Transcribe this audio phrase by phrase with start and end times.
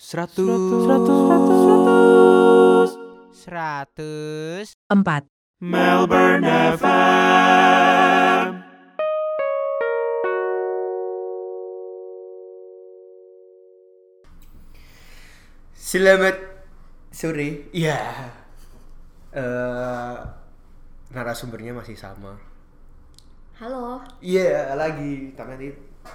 [0.00, 0.88] Seratus.
[0.88, 2.90] Seratus.
[3.36, 4.66] Seratus.
[4.88, 5.28] Empat.
[5.60, 6.40] Melbourne
[6.80, 8.64] FM.
[15.76, 16.48] Selamat
[17.12, 17.68] sore.
[17.76, 18.00] Iya.
[19.36, 20.16] Eh
[21.12, 22.40] narasumbernya masih sama.
[23.60, 24.00] Halo.
[24.24, 25.36] Iya, lagi.
[25.36, 25.68] Tapi nanti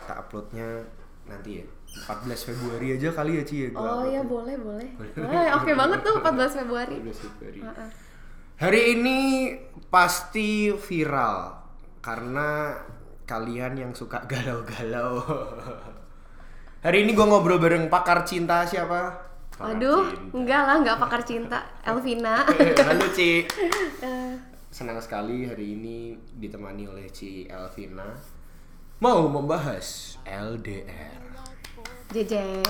[0.09, 0.81] tak uploadnya
[1.29, 1.65] nanti ya.
[1.95, 3.67] 14 Februari aja kali ya, Ci ya.
[3.71, 4.87] gua Oh upload ya boleh boleh.
[5.15, 6.97] Boleh, oke banget tuh 14 Februari.
[6.99, 7.59] 14 Februari.
[7.63, 7.89] Heeh.
[8.55, 9.19] Hari ini
[9.87, 11.55] pasti viral
[11.99, 12.75] karena
[13.23, 15.23] kalian yang suka galau-galau.
[16.85, 19.15] Hari ini gua ngobrol bareng pakar cinta siapa?
[19.49, 20.35] Pakar Waduh, cinta.
[20.37, 21.59] enggak lah, enggak pakar cinta.
[21.87, 22.45] Elvina.
[22.87, 23.47] Halo Ci.
[24.03, 24.33] Eh,
[24.69, 25.97] Senang sekali hari ini
[26.35, 28.11] ditemani oleh Ci Elvina
[28.99, 31.34] mau membahas LDR.
[32.15, 32.63] Jejeng.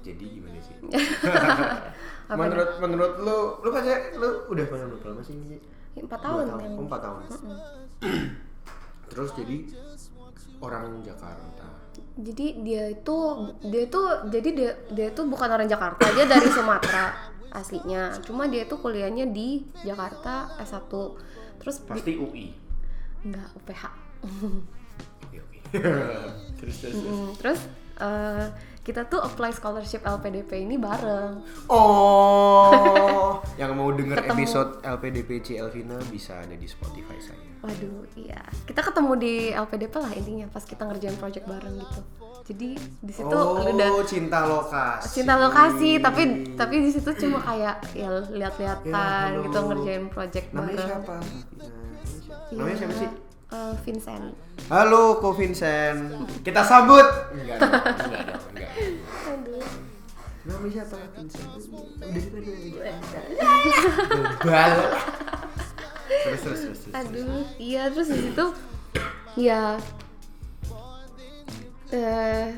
[0.00, 0.76] Jadi gimana sih?
[2.40, 5.36] Menurut menurut lu lu pacar lu udah pacaran berapa lama sih?
[5.94, 6.60] Empat tahun tahun.
[6.72, 7.20] Oh, empat tahun.
[9.12, 9.56] Terus jadi
[10.58, 11.68] orang Jakarta.
[12.16, 13.16] Jadi dia itu
[13.60, 14.00] dia itu
[14.32, 17.12] jadi dia dia itu bukan orang Jakarta, dia dari Sumatera
[17.52, 18.16] aslinya.
[18.24, 20.88] Cuma dia itu kuliahnya di Jakarta S1.
[21.60, 22.46] Terus di- Pasti UI.
[23.20, 23.82] enggak UPH.
[26.58, 26.94] Terus terus.
[26.94, 27.36] terus.
[27.36, 27.60] Terus
[27.98, 28.46] eh,
[28.80, 31.40] kita tuh apply scholarship LPDP ini bareng.
[31.68, 34.32] Oh, yang mau denger Ketemu.
[34.36, 37.40] episode LPDPC Elvina bisa ada di Spotify saya.
[37.60, 38.44] Waduh, iya.
[38.62, 42.00] Kita ketemu di LPDP lah intinya pas kita ngerjain project bareng gitu.
[42.44, 45.08] Jadi di situ oh, udah cinta lokasi.
[45.16, 49.48] cinta lokasi, tapi tapi di situ cuma kayak ya lihat-lihatan Ya, halo.
[49.48, 50.88] gitu ngerjain project Namanya bareng.
[50.92, 51.16] siapa?
[52.52, 53.08] Iya, Namanya siapa sih?
[53.54, 54.34] Eh, Vincent.
[54.66, 56.26] Halo, Ko Vincent.
[56.42, 57.06] Kita sambut.
[57.30, 57.70] Enggak dong,
[58.10, 58.70] enggak dong, enggak.
[59.30, 59.66] Aduh.
[60.44, 60.96] Namanya siapa?
[61.14, 61.50] Vincent.
[61.54, 62.24] Udah
[62.74, 62.96] udah.
[64.42, 64.74] Bal.
[66.24, 66.60] Terus terus.
[66.60, 66.80] terus.
[66.94, 68.46] Aduh, iya terus di situ
[69.34, 69.76] ya
[71.90, 72.54] eh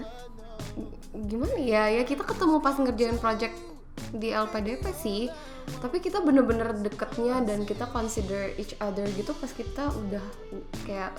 [1.16, 3.56] gimana ya ya kita ketemu pas ngerjain project
[4.12, 5.32] di LPDP sih
[5.82, 10.25] tapi kita bener-bener deketnya dan kita consider each other gitu pas kita udah
[10.87, 11.12] kayak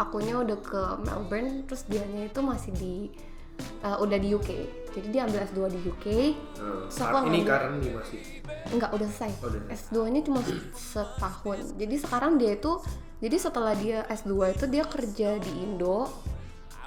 [0.00, 2.94] akunya udah ke Melbourne terus dianya itu masih di
[3.84, 4.50] eh, udah di UK
[4.94, 6.06] jadi dia ambil S2 di UK
[6.54, 8.20] Hmm, Terus aku ini karena masih.
[8.72, 9.30] Enggak, udah selesai.
[9.42, 9.90] Oh, udah selesai.
[9.92, 10.40] S2-nya cuma
[10.72, 11.58] setahun.
[11.76, 12.72] Jadi sekarang dia itu
[13.20, 16.08] jadi setelah dia S2 itu dia kerja di Indo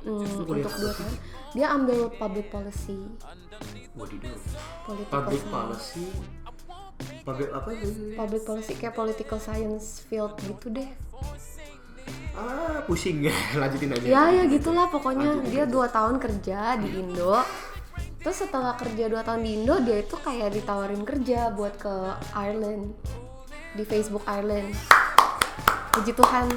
[0.02, 1.14] hmm, untuk dua tahun.
[1.54, 2.98] Dia ambil public policy.
[3.98, 4.38] Wadidaw.
[4.86, 6.06] Political Public policy.
[7.28, 7.88] Public apa itu?
[8.16, 10.90] Public policy kayak political science field gitu deh.
[12.38, 13.36] Ah, pusing ya.
[13.62, 14.06] Lanjutin aja.
[14.06, 17.42] Ya ya gitulah pokoknya Lanjutin dia dua tahun kerja di Indo.
[18.22, 21.96] Terus setelah kerja dua tahun di Indo dia itu kayak ditawarin kerja buat ke
[22.32, 22.96] Ireland
[23.76, 24.72] di Facebook Ireland.
[25.94, 26.48] Puji Tuhan.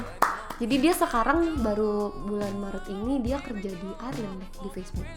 [0.61, 5.09] Jadi dia sekarang baru bulan Maret ini dia kerja di Ireland deh di Facebook.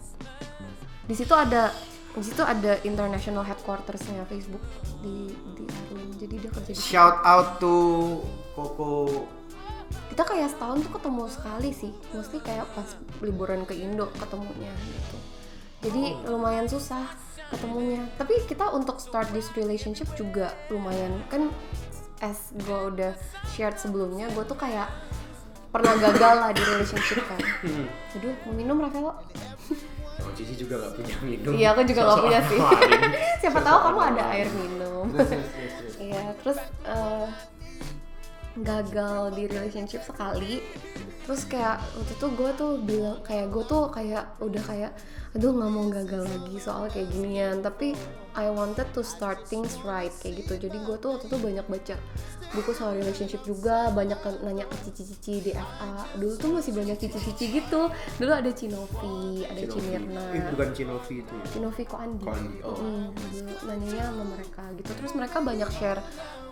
[1.05, 1.69] Di situ ada
[2.15, 4.63] di situ ada international headquartersnya Facebook
[5.03, 5.65] di di.
[6.15, 6.95] Jadi dia kerja di situ.
[6.95, 7.75] Shout out to
[8.55, 9.27] Koko
[10.15, 11.93] kita kayak setahun tuh ketemu sekali sih.
[12.15, 12.89] Mesti kayak pas
[13.19, 15.17] liburan ke Indo ketemunya gitu.
[15.91, 17.03] Jadi lumayan susah
[17.51, 18.07] ketemunya.
[18.15, 21.19] Tapi kita untuk start this relationship juga lumayan.
[21.29, 21.51] Kan
[22.23, 23.13] as gue udah
[23.53, 24.87] shared sebelumnya gue tuh kayak
[25.75, 27.41] pernah gagal lah di relationship kan.
[28.15, 29.19] Aduh mau minum Rafael
[30.35, 31.53] Cici juga gak punya minum.
[31.55, 32.61] iya aku juga nggak punya sih
[33.43, 35.07] siapa tahu kamu ada air minum.
[36.01, 37.29] Iya, terus eh,
[38.61, 40.63] gagal di relationship sekali.
[41.25, 44.93] Terus kayak waktu itu gue tuh bilang kayak gue tuh kayak udah kayak
[45.35, 47.65] aduh nggak mau gagal lagi soal kayak ginian.
[47.65, 47.97] Tapi
[48.37, 50.69] I wanted to start things right kayak gitu.
[50.69, 51.97] Jadi gue tuh waktu itu banyak baca
[52.55, 56.07] buku soal relationship juga, banyak ke- nanya ke cici-cici di FA.
[56.15, 57.91] Dulu tuh masih banyak cici-cici gitu.
[57.91, 59.75] Dulu ada Cinovi, ada Cinovi.
[59.75, 60.23] Cimirna.
[60.31, 61.45] Eh, bukan Cinovi itu ya.
[61.51, 62.25] Cinovi kok Andi.
[62.25, 62.79] Ko Andi, oh.
[62.79, 64.91] Mm, dulu nanyanya sama mereka gitu.
[64.95, 66.01] Terus mereka banyak share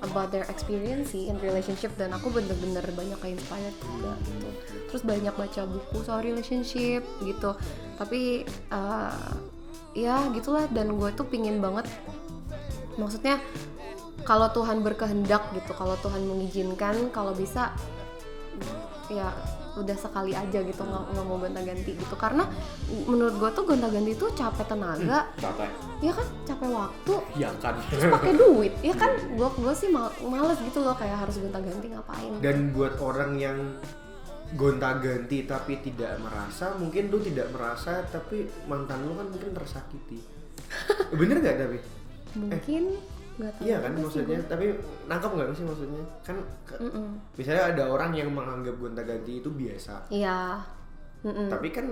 [0.02, 4.48] about their experience sih in relationship dan aku bener-bener banyak kayak inspired juga gitu.
[4.90, 7.54] Terus banyak baca buku soal relationship gitu.
[7.94, 9.30] Tapi eh,
[9.94, 11.84] ya gitulah dan gue tuh pingin banget
[12.96, 13.40] maksudnya
[14.22, 17.74] kalau Tuhan berkehendak gitu, kalau Tuhan mengizinkan, kalau bisa
[19.10, 19.28] ya
[19.72, 22.14] udah sekali aja gitu nggak nggak mau gonta-ganti gitu.
[22.16, 22.44] Karena
[23.08, 25.32] menurut gue tuh gonta-ganti tuh capek tenaga.
[25.40, 25.68] Capek.
[26.04, 26.26] ya kan?
[26.44, 27.14] Capek waktu.
[27.40, 27.74] Ya kan.
[27.88, 28.72] terus pakai duit.
[28.84, 29.16] Ya kan?
[29.32, 32.32] Gue gue sih mal- males gitu loh kayak harus gonta-ganti ngapain.
[32.44, 33.58] Dan buat orang yang
[34.52, 40.20] gonta-ganti tapi tidak merasa mungkin lu tidak merasa tapi mantan lu kan mungkin tersakiti.
[41.18, 41.78] Bener gak tapi
[42.32, 42.96] mungkin
[43.38, 44.50] tahu iya kan sih maksudnya gua.
[44.50, 44.64] tapi
[45.08, 46.02] nangkep nggak sih maksudnya?
[46.20, 46.36] Kan
[46.68, 46.80] ke-
[47.34, 49.94] misalnya ada orang yang menganggap gonta-ganti itu biasa.
[50.08, 50.60] Iya.
[51.22, 51.46] Mm-mm.
[51.46, 51.86] tapi kan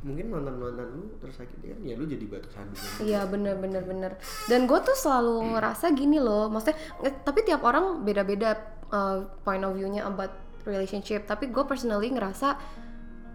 [0.00, 4.12] mungkin mantan mantan lu tersakiti kan ya lu jadi batu sandungan Iya bener bener bener.
[4.48, 8.56] Dan gue tuh selalu ngerasa gini loh Maksudnya eh, Tapi tiap orang beda-beda
[8.88, 10.32] uh, Point of view-nya about
[10.64, 11.28] relationship.
[11.28, 12.56] Tapi gue personally ngerasa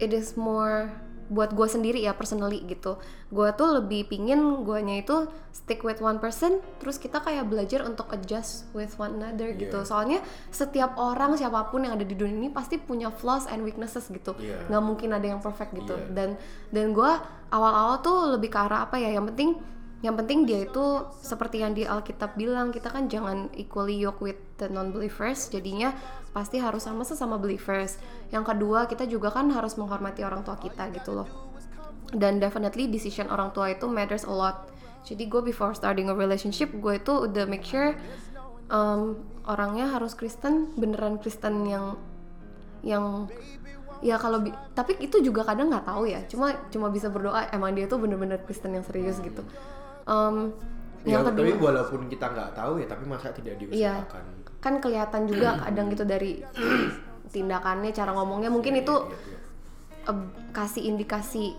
[0.02, 0.90] It is more
[1.26, 2.98] Buat gue sendiri ya personally gitu.
[3.30, 8.12] Gue tuh lebih pingin guanya itu Stick with one person Terus kita kayak belajar untuk
[8.12, 9.82] adjust with one another gitu.
[9.82, 9.88] Iya.
[9.88, 10.18] Soalnya
[10.52, 14.36] setiap orang siapa pun yang ada di dunia ini Pasti punya flaws and weaknesses gitu.
[14.70, 15.94] Nggak mungkin ada yang perfect gitu.
[15.96, 16.12] Iya.
[16.12, 16.28] dan
[16.70, 17.12] dan gue
[17.50, 19.58] awal-awal tuh lebih ke arah apa ya yang penting
[20.04, 24.36] yang penting dia itu seperti yang di Alkitab bilang kita kan jangan equally yoke with
[24.60, 25.96] the non believers jadinya
[26.36, 27.96] pasti harus sama sesama believers.
[28.28, 31.28] Yang kedua kita juga kan harus menghormati orang tua kita gitu loh.
[32.12, 34.68] Dan definitely decision orang tua itu matters a lot.
[35.00, 37.96] Jadi gue before starting a relationship gue itu udah make sure
[38.68, 39.16] um,
[39.48, 41.96] orangnya harus Kristen beneran Kristen yang
[42.84, 43.32] yang
[44.04, 44.44] ya kalau
[44.76, 46.20] tapi itu juga kadang nggak tahu ya.
[46.28, 49.40] Cuma cuma bisa berdoa emang dia tuh bener-bener Kristen yang serius gitu
[50.06, 50.36] Em,
[51.02, 54.24] ya, yang tapi kedua walaupun kita nggak tahu ya tapi masa tidak iya diusahakan?
[54.62, 56.42] kan kelihatan juga kadang gitu dari
[57.34, 58.50] tindakannya cara ngomongnya.
[58.50, 59.38] Mungkin itu Iya, iya.
[60.10, 60.18] eh,
[60.54, 61.54] kasih indikasi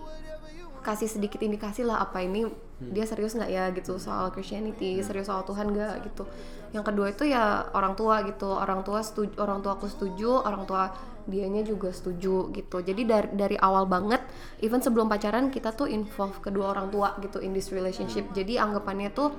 [0.80, 2.48] kasih sedikit indikasi lah apa ini
[2.78, 6.24] dia serius nggak ya gitu soal Christianity serius soal Tuhan nggak gitu.
[6.72, 10.64] Yang kedua itu ya orang tua gitu orang tua setuju orang tua aku setuju orang
[10.64, 10.88] tua
[11.28, 12.80] dianya juga setuju gitu.
[12.80, 14.24] Jadi dari dari awal banget
[14.64, 18.24] even sebelum pacaran kita tuh involve kedua orang tua gitu in this relationship.
[18.32, 19.30] Jadi anggapannya tuh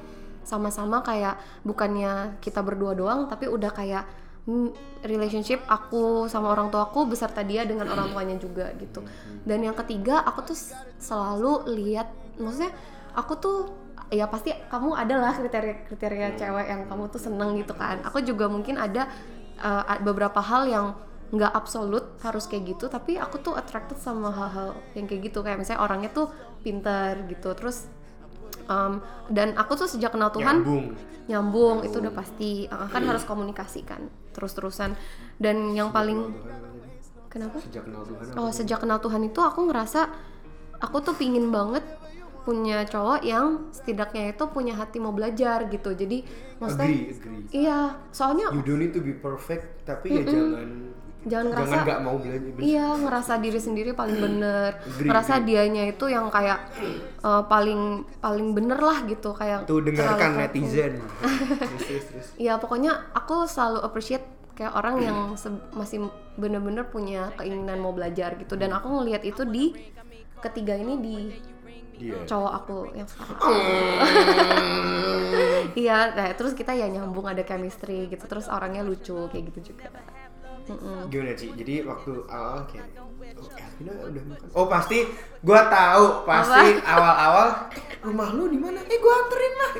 [0.46, 4.06] sama-sama kayak bukannya kita berdua doang tapi udah kayak
[4.46, 4.72] hmm,
[5.04, 9.02] relationship aku sama orang tua aku beserta dia dengan orang tuanya juga gitu.
[9.44, 10.58] Dan yang ketiga aku tuh
[11.02, 12.08] selalu lihat
[12.38, 12.72] maksudnya
[13.18, 13.58] aku tuh
[14.10, 18.02] ya pasti kamu adalah kriteria kriteria cewek yang kamu tuh seneng gitu kan.
[18.06, 19.10] Aku juga mungkin ada
[19.62, 20.88] uh, beberapa hal yang
[21.30, 25.46] nggak absolut harus kayak gitu tapi aku tuh attracted sama hal-hal yang kayak gitu.
[25.46, 26.28] Kayak misalnya orangnya tuh
[26.66, 27.88] pinter gitu terus
[28.66, 30.86] um, dan aku tuh sejak kenal Tuhan nyambung.
[31.30, 32.52] nyambung itu udah pasti.
[32.70, 34.98] Uh, kan harus komunikasikan terus-terusan.
[35.38, 36.34] Dan yang paling
[37.30, 37.62] kenapa?
[37.62, 40.10] Sejak kenal Tuhan oh sejak kenal Tuhan itu aku ngerasa
[40.82, 41.86] aku tuh pingin banget
[42.48, 45.94] punya cowok yang setidaknya itu punya hati mau belajar gitu.
[45.94, 46.26] Jadi
[46.58, 47.44] maksudnya agree agree.
[47.54, 47.80] iya
[48.10, 52.16] soalnya you don't need to be perfect tapi ya jangan Jangan ngerasa- jangan nggak mau
[52.16, 55.48] belajar Iya, ngerasa diri sendiri paling bener, Agree, ngerasa agree.
[55.52, 56.60] dianya itu yang kayak
[57.20, 57.82] uh, paling
[58.18, 61.04] paling bener lah gitu, kayak tuh dengarkan netizen.
[62.40, 64.24] Iya, pokoknya aku selalu appreciate
[64.56, 65.18] kayak orang yang
[65.72, 69.76] masih bener-bener punya keinginan mau belajar gitu, dan aku ngelihat itu di
[70.40, 71.18] ketiga ini di
[72.00, 72.16] dia.
[72.24, 73.40] cowok aku yang sekarang.
[75.70, 79.92] Iya, nah, terus kita ya nyambung ada chemistry gitu, terus orangnya lucu kayak gitu juga.
[80.70, 81.10] Mm-mm.
[81.10, 84.98] gimana sih jadi waktu awal kayak oh, Elvina udah makan oh pasti
[85.42, 87.48] gua tahu pasti awal-awal
[88.00, 89.72] rumah lu di mana eh gua anterin lah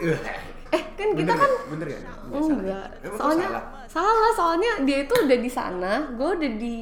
[0.70, 1.62] Eh, kan kita bener kan ya?
[1.66, 2.00] bener ya
[2.30, 2.54] Nggak salah?
[2.54, 2.88] Enggak.
[3.02, 3.64] Gua Soalnya salah?
[3.90, 4.30] salah.
[4.34, 6.76] soalnya dia itu udah di sana, gue udah di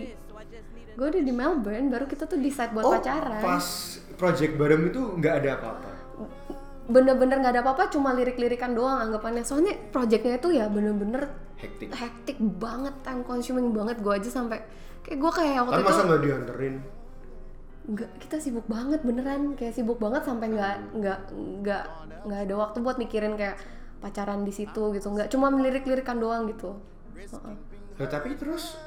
[0.92, 3.39] gue udah di Melbourne, baru kita tuh decide buat oh pacaran.
[3.39, 3.63] pas
[4.18, 5.87] project bareng itu nggak ada apa-apa
[6.88, 9.44] Bener-bener nggak ada apa-apa, cuma lirik-lirikan doang anggapannya.
[9.44, 11.28] Soalnya projectnya itu ya bener-bener
[11.59, 11.92] hektik.
[11.92, 14.00] hektik banget, time consuming banget.
[14.00, 14.64] Gue aja sampai
[15.04, 16.76] kayak gue kayak waktu itu masa nggak dianterin?
[17.88, 19.42] Nggak kita sibuk banget beneran.
[19.59, 21.19] Kayak sibuk banget sampai nggak nggak
[21.64, 21.83] nggak
[22.23, 23.59] nggak ada waktu buat mikirin kayak
[24.00, 25.07] pacaran di situ gitu.
[25.12, 26.80] Nggak cuma melirik-lirikan doang gitu.
[27.97, 28.80] Nah, tapi terus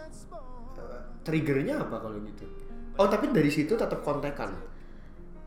[0.81, 2.49] eh, triggernya apa kalau gitu?
[2.97, 4.70] Oh tapi dari situ tetap kontekan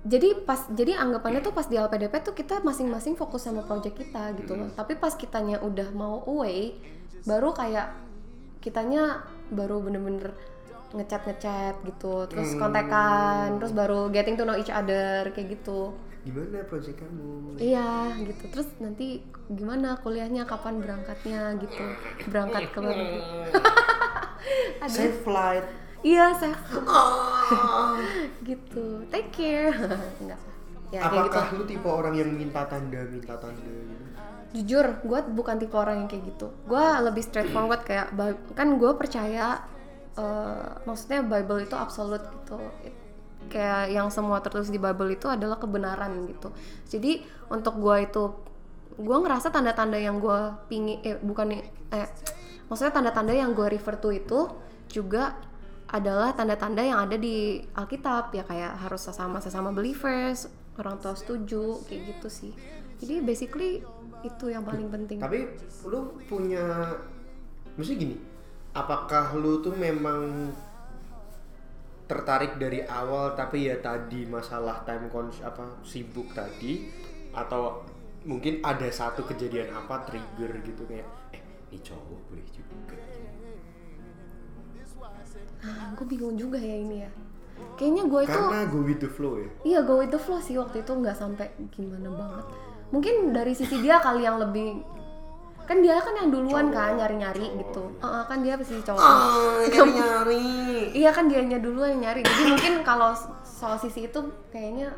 [0.04, 4.36] jadi pas jadi anggapannya tuh pas di LPDP tuh kita masing-masing fokus sama project kita
[4.36, 4.68] gitu loh.
[4.76, 6.76] Tapi pas kitanya udah mau away
[7.24, 7.88] baru kayak
[8.60, 10.36] kitanya baru bener-bener
[10.94, 15.96] ngechat ngechat gitu terus kontekan terus baru getting to know each other kayak gitu.
[16.24, 17.60] Gimana project kamu?
[17.60, 18.44] Iya gitu.
[18.52, 21.84] Terus nanti gimana kuliahnya kapan berangkatnya gitu.
[22.28, 22.80] Berangkat ke
[24.84, 24.92] Aduh.
[24.92, 26.54] safe flight iya saya
[28.48, 29.08] gitu.
[29.10, 29.72] Take care.
[30.22, 30.40] Enggak.
[30.94, 31.18] Ya gitu.
[31.18, 34.06] Apakah lu tipe orang yang minta tanda minta tanda gitu?
[34.54, 36.54] Jujur gue bukan tipe orang yang kayak gitu.
[36.70, 38.14] Gue lebih straightforward kayak
[38.54, 39.64] kan gue percaya
[40.14, 42.60] eh, maksudnya Bible itu absolut gitu.
[42.86, 43.02] It-
[43.44, 46.50] kayak yang semua tertulis di Bible itu adalah kebenaran gitu.
[46.88, 48.24] Jadi untuk gue itu
[48.94, 52.08] gue ngerasa tanda-tanda yang gue pingin eh bukan nih, eh
[52.70, 54.40] maksudnya tanda-tanda yang gue refer to itu
[54.90, 55.34] juga
[55.94, 60.50] adalah tanda-tanda yang ada di Alkitab ya kayak harus sesama sesama believers
[60.82, 62.52] orang tua setuju kayak gitu sih.
[62.98, 63.86] Jadi basically
[64.26, 65.22] itu yang paling penting.
[65.22, 65.54] Tapi
[65.86, 66.98] lu punya
[67.78, 68.18] mesti gini,
[68.74, 70.50] apakah lu tuh memang
[72.10, 76.90] tertarik dari awal tapi ya tadi masalah time cons apa sibuk tadi
[77.32, 77.82] atau
[78.28, 82.96] mungkin ada satu kejadian apa trigger gitu kayak eh ini cowok boleh juga
[85.64, 87.12] ah, gue bingung juga ya ini ya
[87.80, 90.56] kayaknya gue itu karena go with the flow ya Iya go with the flow sih
[90.60, 92.46] waktu itu nggak sampai gimana banget.
[92.94, 94.86] Mungkin dari sisi dia kali yang lebih
[95.64, 97.84] kan dia kan yang duluan kan nyari-nyari gitu.
[98.04, 99.00] Heeh, kan dia pasti cowok.
[99.72, 100.46] nyari nyari
[100.92, 102.22] Iya kan dianya duluan yang nyari.
[102.22, 103.16] Jadi mungkin kalau
[103.48, 104.20] soal sisi itu
[104.52, 104.92] kayaknya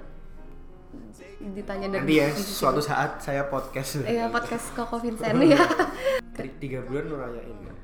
[1.45, 5.61] ditanya dari nanti ya suatu saat saya podcast Iya podcast Koko Vincent ya.
[6.57, 7.74] Tiga bulan lu rayain kan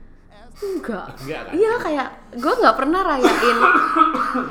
[0.59, 1.07] enggak.
[1.23, 1.51] Enggak kan?
[1.55, 3.57] Iya kayak gue nggak pernah rayain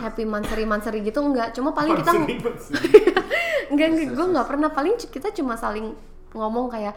[0.01, 1.53] happy manseri manseri gitu enggak.
[1.53, 2.11] Cuma paling kita
[3.73, 4.69] enggak enggak gue nggak pernah.
[4.73, 5.93] Paling kita cuma saling
[6.35, 6.95] ngomong kayak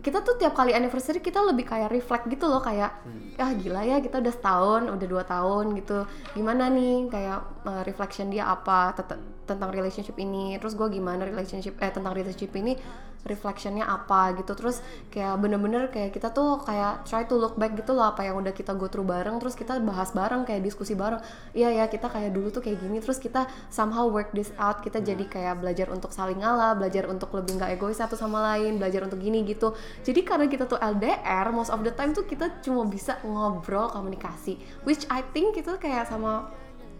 [0.00, 3.00] kita tuh tiap kali anniversary kita lebih kayak reflect gitu loh kayak
[3.40, 6.04] ah gila ya kita udah setahun udah dua tahun gitu.
[6.36, 7.08] Gimana nih?
[7.08, 8.92] Kayak uh, reflection dia apa?
[8.96, 12.78] Tet- tentang relationship ini terus gue gimana relationship eh tentang relationship ini
[13.24, 14.52] reflectionnya apa gitu.
[14.56, 14.80] Terus
[15.12, 18.52] kayak bener-bener kayak kita tuh kayak try to look back gitu loh apa yang udah
[18.54, 21.20] kita go through bareng terus kita bahas bareng kayak diskusi bareng.
[21.52, 25.04] Iya ya kita kayak dulu tuh kayak gini terus kita somehow work this out kita
[25.04, 29.04] jadi kayak belajar untuk saling ngalah belajar untuk lebih nggak egois satu sama lain belajar
[29.04, 29.76] untuk gini gitu.
[30.04, 34.56] Jadi karena kita tuh LDR most of the time tuh kita cuma bisa ngobrol komunikasi
[34.88, 36.48] which I think itu kayak sama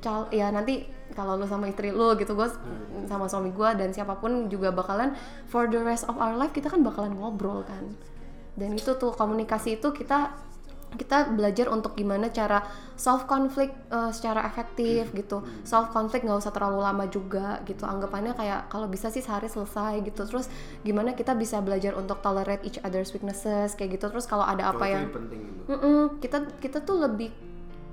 [0.00, 2.48] cal ya nanti kalau lu sama istri lu gitu gue
[3.10, 5.14] sama suami gue dan siapa pun juga bakalan
[5.50, 7.94] for the rest of our life kita kan bakalan ngobrol kan.
[8.54, 10.34] Dan itu tuh komunikasi itu kita
[10.90, 12.66] kita belajar untuk gimana cara
[12.98, 15.38] solve konflik uh, secara efektif gitu.
[15.62, 17.86] Solve konflik nggak usah terlalu lama juga gitu.
[17.86, 20.26] Anggapannya kayak kalau bisa sih sehari selesai gitu.
[20.26, 20.50] Terus
[20.82, 24.10] gimana kita bisa belajar untuk tolerate each other's weaknesses kayak gitu.
[24.10, 25.62] Terus kalau ada apa Oh, itu yang penting gitu.
[26.18, 27.30] Kita kita tuh lebih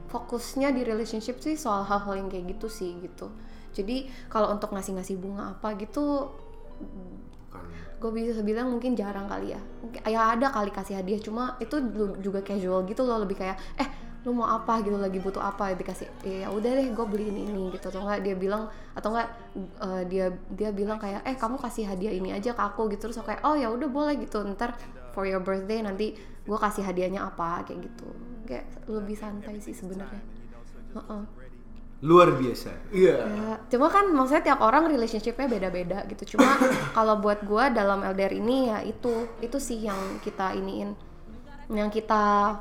[0.08, 3.28] fokusnya di relationship sih soal hal-hal yang kayak gitu sih gitu.
[3.76, 6.32] Jadi kalau untuk ngasih-ngasih bunga apa gitu
[7.98, 9.62] gue bisa bilang mungkin jarang kali ya.
[9.82, 11.76] Mungkin- ya ada kali kasih hadiah cuma itu
[12.22, 13.90] juga casual gitu loh lebih kayak eh
[14.26, 15.74] lu mau apa gitu lagi butuh apa?
[15.74, 17.90] Dikasih ya udah deh gue beliin ini gitu.
[17.90, 22.14] Atau enggak dia bilang atau enggak eh, dia dia bilang kayak eh kamu kasih hadiah
[22.14, 23.10] ini aja ke aku gitu.
[23.10, 24.46] Terus aku kayak oh ya udah boleh gitu.
[24.46, 24.78] Ntar
[25.10, 26.14] for your birthday nanti
[26.46, 30.24] gue kasih hadiahnya apa kayak gitu kayak lebih santai sih sebenarnya
[30.96, 31.24] Heeh.
[32.00, 36.38] luar biasa iya Ya, cuma kan maksudnya tiap orang relationshipnya beda-beda gitu.
[36.38, 36.46] Cuma
[36.98, 39.10] kalau buat gua dalam LDR ini ya itu
[39.42, 40.94] itu sih yang kita iniin,
[41.74, 42.54] yang kita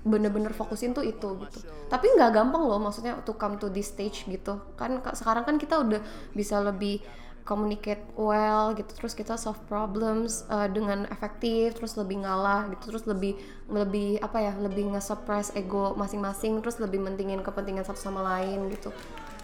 [0.00, 1.58] bener-bener fokusin tuh itu gitu.
[1.86, 4.58] Tapi nggak gampang loh, maksudnya to come to this stage gitu.
[4.74, 6.00] Kan ka- sekarang kan kita udah
[6.32, 7.04] bisa lebih
[7.50, 13.10] communicate well gitu, terus kita solve problems uh, dengan efektif, terus lebih ngalah gitu, terus
[13.10, 13.34] lebih
[13.66, 18.94] lebih apa ya, lebih nge-suppress ego masing-masing, terus lebih mentingin kepentingan satu sama lain gitu.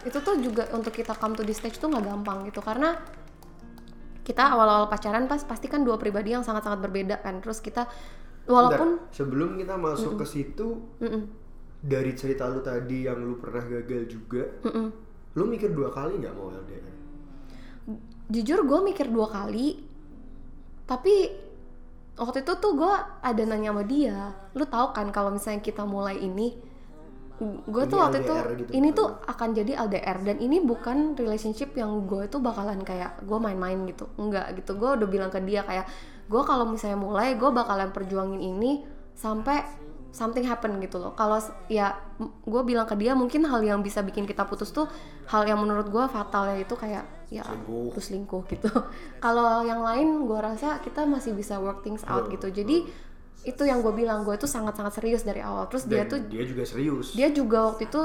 [0.06, 2.62] Itu tuh juga untuk kita come to this stage tuh nggak gampang gitu.
[2.62, 2.94] Karena
[4.22, 7.42] kita awal-awal pacaran pas pasti kan dua pribadi yang sangat-sangat berbeda kan.
[7.42, 7.90] Terus kita
[8.46, 10.66] walaupun Bentar, sebelum kita masuk ke situ
[11.02, 11.22] Mm-mm,
[11.82, 14.86] dari cerita lu tadi yang lu pernah gagal juga mm-mm.
[15.34, 16.94] lu mikir dua kali nggak mau LDR
[18.26, 19.78] jujur gue mikir dua kali
[20.86, 21.30] tapi
[22.16, 26.18] waktu itu tuh gue ada nanya sama dia lu tahu kan kalau misalnya kita mulai
[26.18, 26.56] ini
[27.68, 28.98] gue tuh waktu itu LDR gitu ini bukan?
[28.98, 33.76] tuh akan jadi LDR dan ini bukan relationship yang gue itu bakalan kayak gue main-main
[33.84, 35.84] gitu enggak gitu gue udah bilang ke dia kayak
[36.32, 39.68] gue kalau misalnya mulai gue bakalan perjuangin ini sampai
[40.16, 41.36] something happen gitu loh kalau
[41.68, 42.00] ya
[42.48, 44.88] gue bilang ke dia mungkin hal yang bisa bikin kita putus tuh
[45.28, 47.90] hal yang menurut gue fatal ya itu kayak ya Selingkuh.
[47.94, 48.70] terus selingkuh gitu.
[49.24, 52.48] Kalau yang lain gue rasa kita masih bisa work things out gitu.
[52.48, 52.86] jadi
[53.46, 55.70] itu yang gue bilang gue itu sangat-sangat serius dari awal.
[55.70, 57.14] Terus dia Dan tuh dia juga serius.
[57.14, 58.02] dia juga waktu itu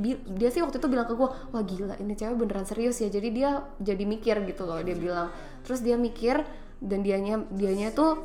[0.00, 3.12] bi- dia sih waktu itu bilang ke gue wah gila ini cewek beneran serius ya.
[3.12, 5.28] Jadi dia jadi mikir gitu loh dia bilang.
[5.60, 6.40] Terus dia mikir
[6.80, 8.22] dan dianya dianya tuh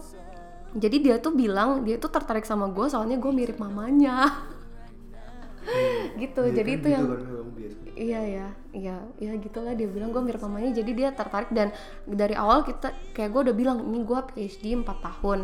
[0.73, 4.29] jadi dia tuh bilang dia tuh tertarik sama gue soalnya gue mirip mamanya
[6.23, 7.77] gitu Ya jadi kan itu gitu yang kan memang biasa.
[7.93, 11.69] iya ya iya ya gitulah dia bilang gue mirip mamanya jadi dia tertarik dan
[12.03, 15.39] dari awal kita kayak gue udah bilang ini gue PhD 4 tahun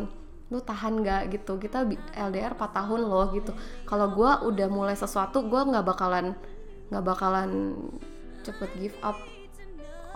[0.50, 1.22] lu tahan nggak?
[1.30, 1.86] Gitu kita
[2.18, 3.54] LDR 4 tahun loh gitu.
[3.86, 6.34] Kalau gue udah mulai sesuatu gue nggak bakalan
[6.90, 7.78] nggak bakalan
[8.42, 9.14] cepet give up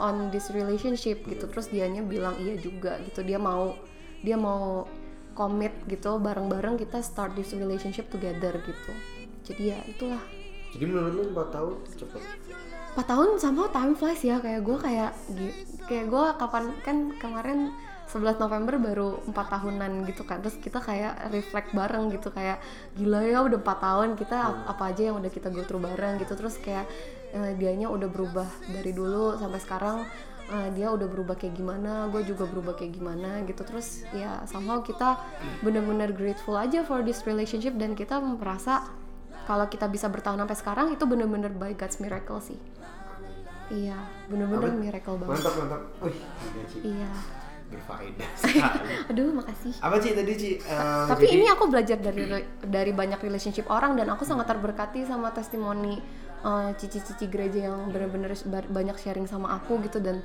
[0.01, 1.45] on this relationship gitu.
[1.45, 3.21] Terus dianya bilang iya juga gitu.
[3.21, 3.77] Dia mau
[4.25, 4.89] dia mau
[5.37, 6.17] komit gitu.
[6.17, 8.93] Bareng-bareng kita start this relationship together gitu
[9.43, 10.23] jadi ya itulah.
[10.73, 12.21] Jadi menurut lu 4 tahun cepet?
[12.93, 15.11] 4 tahun sama time flies ya kayak gue kayak
[15.85, 17.59] kayak gue kapan kan kemarin
[18.09, 20.41] 11 November baru 4 tahunan gitu kan.
[20.41, 22.57] Terus kita kayak reflect bareng gitu kayak
[22.93, 26.17] gila ya udah 4 tahun kita ap- apa aja yang udah kita go through bareng
[26.17, 26.33] gitu.
[26.33, 26.85] Terus kayak
[27.33, 29.97] eh, dianya udah berubah dari dulu sampai sekarang
[30.49, 33.61] eh, dia udah berubah kayak gimana gue juga berubah kayak gimana gitu.
[33.61, 35.17] Terus ya somehow kita
[35.61, 38.89] bener-bener grateful aja for this relationship dan kita merasa
[39.43, 42.59] kalau kita bisa bertahan sampai sekarang itu bener-bener by God's miracle sih.
[43.71, 43.97] Iya
[44.27, 45.39] bener-bener miracle banget.
[45.39, 45.81] Mantap mantap.
[46.03, 46.17] Wih,
[46.83, 47.11] iya iya.
[47.73, 48.29] Berfaedah.
[49.09, 49.73] Aduh makasih.
[49.81, 50.51] Apa Ci tadi Ci?
[50.61, 52.23] Eh, tapi jadi- ini aku belajar dari
[52.61, 55.97] dari banyak relationship orang dan aku sangat terberkati sama testimoni
[56.43, 58.35] eh, cici-cici gereja yang benar-benar
[58.69, 60.21] banyak sharing sama aku gitu dan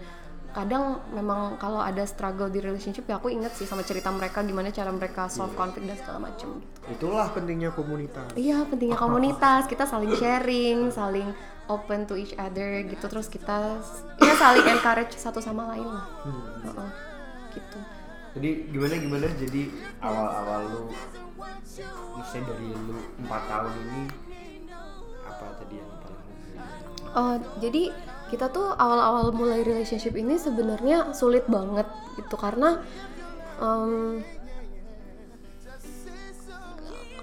[0.58, 4.74] kadang memang kalau ada struggle di relationship ya aku inget sih sama cerita mereka gimana
[4.74, 6.58] cara mereka solve konflik dan segala macam
[6.90, 8.34] Itulah pentingnya komunitas.
[8.34, 11.30] Iya pentingnya komunitas kita saling sharing, saling
[11.70, 13.78] open to each other gitu terus kita
[14.18, 16.04] ya saling encourage satu sama lain lah.
[16.66, 16.90] Heeh,
[17.54, 17.78] gitu.
[18.34, 19.26] Jadi gimana gimana?
[19.38, 19.62] Jadi
[20.02, 20.82] awal-awal lu,
[22.18, 24.02] misalnya dari lu 4 tahun ini
[25.22, 26.26] apa tadi yang paling
[27.14, 27.82] Oh jadi
[28.28, 31.88] kita tuh awal-awal mulai relationship ini sebenarnya sulit banget
[32.20, 32.84] gitu karena
[33.58, 34.22] em,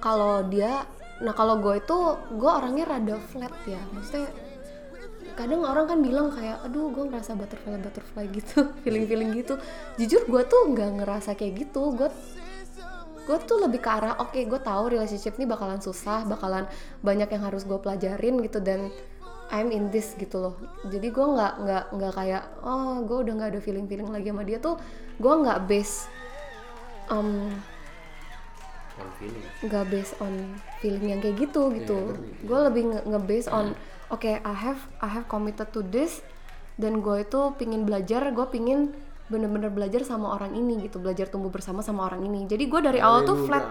[0.06, 0.86] kalau dia
[1.16, 1.98] nah kalau gue itu
[2.36, 3.82] gue orangnya rada flat ya.
[3.96, 4.30] Maksudnya
[5.36, 9.58] kadang orang kan bilang kayak aduh gue ngerasa butterfly butterfly gitu feeling feeling gitu.
[9.98, 11.96] Jujur gue tuh nggak ngerasa kayak gitu.
[11.98, 12.12] Gue
[13.26, 16.70] gue tuh lebih ke arah oke gue tahu relationship ini bakalan susah bakalan
[17.02, 18.60] banyak yang harus gue pelajarin gitu.
[18.62, 18.92] Dan
[19.54, 20.56] I'm in this gitu loh.
[20.88, 24.44] Jadi gue nggak nggak nggak kayak oh gue udah nggak ada feeling feeling lagi sama
[24.44, 24.76] dia tuh
[25.22, 26.10] gue nggak base
[27.14, 27.54] um,
[29.66, 30.34] nggak based on
[30.80, 32.16] feeling yang kayak gitu gitu.
[32.48, 33.76] Gue lebih nge, nge based on
[34.10, 36.24] oke I have I have committed to this
[36.76, 38.92] dan gue itu pingin belajar gue pingin
[39.26, 41.02] bener-bener belajar sama orang ini gitu.
[41.02, 42.46] Belajar tumbuh bersama sama orang ini.
[42.50, 43.66] Jadi gue dari awal tuh flat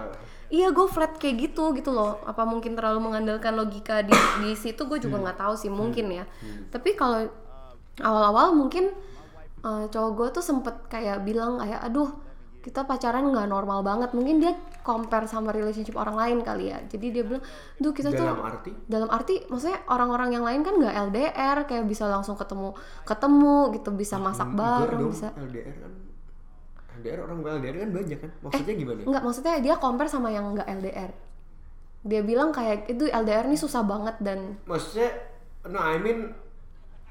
[0.49, 2.21] iya gue flat kayak gitu gitu loh.
[2.23, 6.25] Apa mungkin terlalu mengandalkan logika di di situ gue juga nggak tahu sih mungkin ya.
[6.69, 7.25] Tapi kalau
[8.01, 8.91] awal-awal mungkin
[9.65, 12.09] eh, cowok gue tuh sempet kayak bilang kayak aduh
[12.61, 14.09] kita pacaran nggak normal banget.
[14.13, 16.81] Mungkin dia compare sama relationship orang lain kali ya.
[16.85, 17.41] Jadi dia bilang
[17.77, 18.71] duh kita tuh Dalam arti?
[18.89, 22.73] dalam arti maksudnya orang-orang yang lain kan nggak LDR kayak bisa langsung ketemu
[23.05, 25.91] ketemu gitu bisa masak bareng bisa LDR kan
[27.05, 30.65] LDR orang LDR kan banyak kan maksudnya gimana Enggak, maksudnya dia compare sama yang nggak
[30.81, 31.11] LDR.
[32.05, 35.13] Dia bilang kayak itu LDR nih susah banget dan maksudnya
[35.69, 36.33] no I mean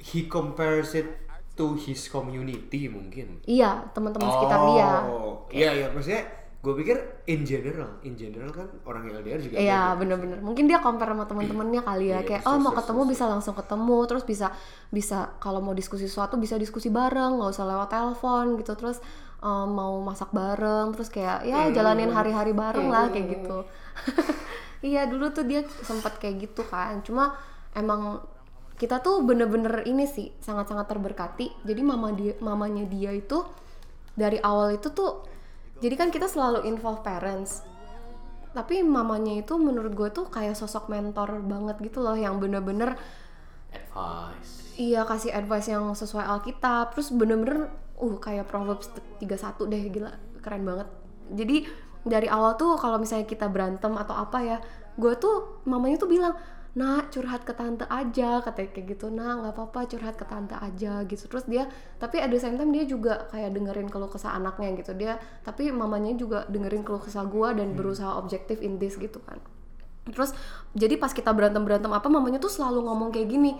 [0.02, 1.06] he compares it
[1.54, 4.92] to his community mungkin iya teman-teman sekitar dia.
[5.06, 6.26] oh iya iya maksudnya
[6.64, 6.96] gue pikir
[7.28, 10.40] in general in general kan orang LDR juga Iya bener-bener.
[10.40, 12.24] Mungkin dia compare sama teman-temannya kali ya.
[12.24, 14.46] Iya, kayak bisa, oh mau bisa, ketemu bisa langsung ketemu, terus bisa
[14.88, 18.72] bisa kalau mau diskusi sesuatu bisa diskusi bareng, nggak usah lewat telepon gitu.
[18.80, 18.96] Terus
[19.44, 23.58] eh, mau masak bareng, terus kayak ya jalanin hari-hari bareng lah kayak gitu.
[24.84, 27.00] Iya dulu tuh dia sempat kayak gitu kan.
[27.00, 27.32] Cuma
[27.72, 28.20] emang
[28.76, 31.64] kita tuh bener-bener ini sih sangat-sangat terberkati.
[31.64, 33.48] Jadi mama dia mamanya dia itu
[34.14, 35.26] dari awal itu tuh
[35.82, 37.66] jadi kan kita selalu involve parents
[38.54, 42.94] tapi mamanya itu menurut gue tuh kayak sosok mentor banget gitu loh yang bener-bener
[43.74, 50.12] advice iya kasih advice yang sesuai Alkitab terus bener-bener uh kayak Proverbs 31 deh gila
[50.44, 50.88] keren banget.
[51.32, 51.64] Jadi
[52.04, 54.58] dari awal tuh kalau misalnya kita berantem atau apa ya
[55.00, 56.36] gue tuh mamanya tuh bilang
[56.74, 59.06] nah curhat ke tante aja katanya kayak gitu.
[59.08, 61.24] Nah nggak apa-apa curhat ke tante aja gitu.
[61.30, 61.64] Terus dia
[61.96, 64.92] tapi at the same time dia juga kayak dengerin keluh kesah anaknya gitu.
[64.92, 69.40] Dia tapi mamanya juga dengerin keluh kesah gue dan berusaha objektif in this gitu kan.
[70.04, 70.36] Terus
[70.76, 73.56] jadi pas kita berantem berantem apa mamanya tuh selalu ngomong kayak gini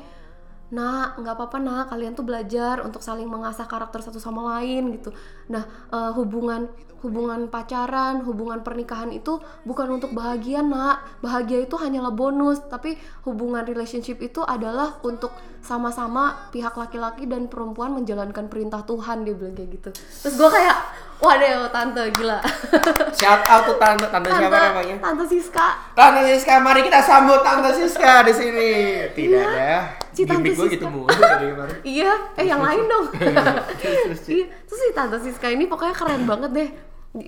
[0.75, 5.15] nah nggak apa-apa nah kalian tuh belajar untuk saling mengasah karakter satu sama lain gitu.
[5.47, 5.63] Nah
[5.95, 6.67] eh, hubungan
[7.05, 11.21] hubungan pacaran hubungan pernikahan itu bukan untuk bahagia nak.
[11.21, 12.97] Bahagia itu hanyalah bonus tapi
[13.29, 19.57] hubungan relationship itu adalah untuk sama-sama pihak laki-laki dan perempuan menjalankan perintah Tuhan dia bilang
[19.57, 19.91] kayak gitu.
[19.97, 20.77] Terus gue kayak
[21.21, 22.41] waduh tante gila.
[23.21, 24.97] Shout out to tante tante siapa namanya?
[25.01, 25.69] tante Siska.
[25.97, 28.71] Tante Siska, mari kita sambut Tante Siska di sini.
[29.13, 30.04] Tidak ada.
[30.15, 30.71] Si Tante Siska.
[30.71, 31.11] gitu mulu.
[31.83, 33.07] Iya, eh yang lain dong.
[33.83, 36.71] Terus, Iya, terus si Tante Siska ini pokoknya keren banget deh.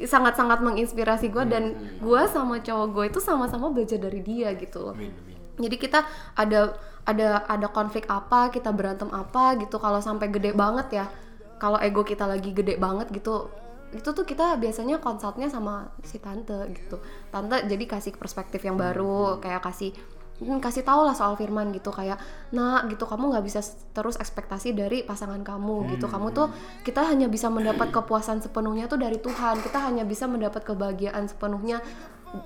[0.06, 4.94] Sangat-sangat menginspirasi gue dan gue sama cowok gue itu sama-sama belajar dari dia gitu loh.
[4.94, 5.36] Amin, amin.
[5.62, 6.74] Jadi kita ada
[7.06, 9.78] ada ada konflik apa, kita berantem apa gitu.
[9.78, 11.06] Kalau sampai gede banget ya,
[11.62, 13.46] kalau ego kita lagi gede banget gitu,
[13.94, 16.98] itu tuh kita biasanya konsultnya sama si tante gitu.
[17.30, 19.94] Tante jadi kasih perspektif yang baru, kayak kasih
[20.40, 22.20] mm, kasih tau lah soal firman gitu kayak
[22.52, 23.60] nah gitu kamu nggak bisa
[23.96, 26.06] terus ekspektasi dari pasangan kamu gitu.
[26.06, 26.52] Kamu tuh
[26.84, 29.60] kita hanya bisa mendapat kepuasan sepenuhnya tuh dari Tuhan.
[29.64, 31.80] Kita hanya bisa mendapat kebahagiaan sepenuhnya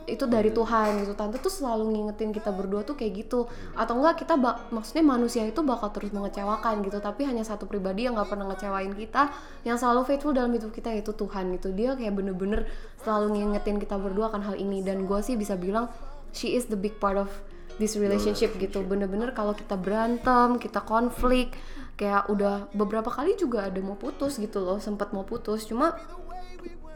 [0.07, 1.17] itu dari Tuhan gitu.
[1.17, 3.49] Tante tuh selalu ngingetin kita berdua tuh kayak gitu.
[3.75, 7.01] Atau enggak kita bak- maksudnya manusia itu bakal terus mengecewakan gitu.
[7.03, 9.33] Tapi hanya satu pribadi yang nggak pernah ngecewain kita
[9.67, 11.73] yang selalu faithful dalam hidup kita yaitu Tuhan gitu.
[11.75, 12.69] Dia kayak bener-bener
[13.03, 14.85] selalu ngingetin kita berdua akan hal ini.
[14.85, 15.91] Dan gue sih bisa bilang
[16.31, 17.31] she is the big part of
[17.81, 18.85] this relationship gitu.
[18.85, 21.57] Bener-bener kalau kita berantem kita konflik
[21.97, 25.65] kayak udah beberapa kali juga ada mau putus gitu loh sempat mau putus.
[25.65, 25.97] Cuma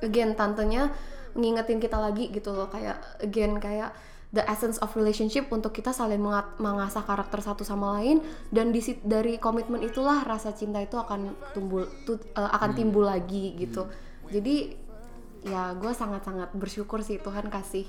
[0.05, 0.93] again tantenya
[1.33, 2.69] ngingetin kita lagi gitu loh.
[2.69, 3.97] Kayak again kayak
[4.35, 8.21] the essence of relationship untuk kita saling mengat- mengasah karakter satu sama lain.
[8.53, 13.09] Dan di sit- dari komitmen itulah rasa cinta itu akan tumbuh tu- eh, akan timbul
[13.09, 13.89] lagi gitu.
[14.29, 14.85] Jadi
[15.45, 17.85] ya gue sangat-sangat bersyukur sih Tuhan kasih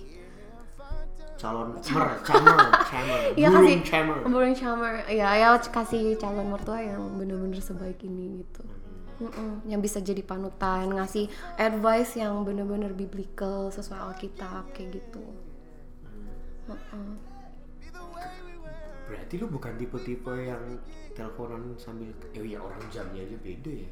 [1.36, 7.04] calon mer camer camer Iya burung camer burung charmer ya ya kasih calon mertua yang
[7.19, 8.63] bener-bener sebaik ini gitu.
[9.15, 15.24] Mm-mm, yang bisa jadi panutan ngasih advice yang bener-bener biblical sesuai Alkitab kayak gitu.
[16.67, 17.15] Mm-mm.
[19.06, 20.82] berarti lu bukan tipe-tipe yang
[21.13, 23.89] teleponan sambil eh iya orang jamnya aja beda ya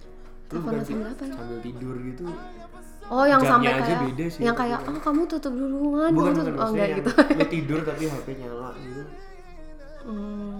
[0.61, 1.23] sambil tipe- apa?
[1.25, 1.33] ya?
[1.33, 2.23] sambil tidur gitu.
[3.11, 4.95] Oh yang Jamnya sampai kayak beda sih, yang kayak kan.
[4.95, 6.11] oh kamu tutup duluan.
[6.15, 7.11] Bukan kamu bukan tutup oh enggak gitu.
[7.35, 9.03] lu tidur tapi HP nyala gitu.
[10.03, 10.55] Hmm,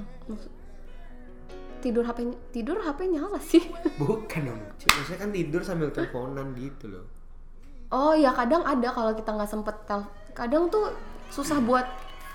[1.83, 2.19] tidur HP
[2.51, 3.63] tidur HP nyala sih.
[4.01, 7.05] Bukan dong maksudnya kan tidur sambil teleponan gitu loh.
[7.91, 10.91] Oh ya kadang ada kalau kita nggak sempet tel kadang tuh
[11.31, 11.85] susah buat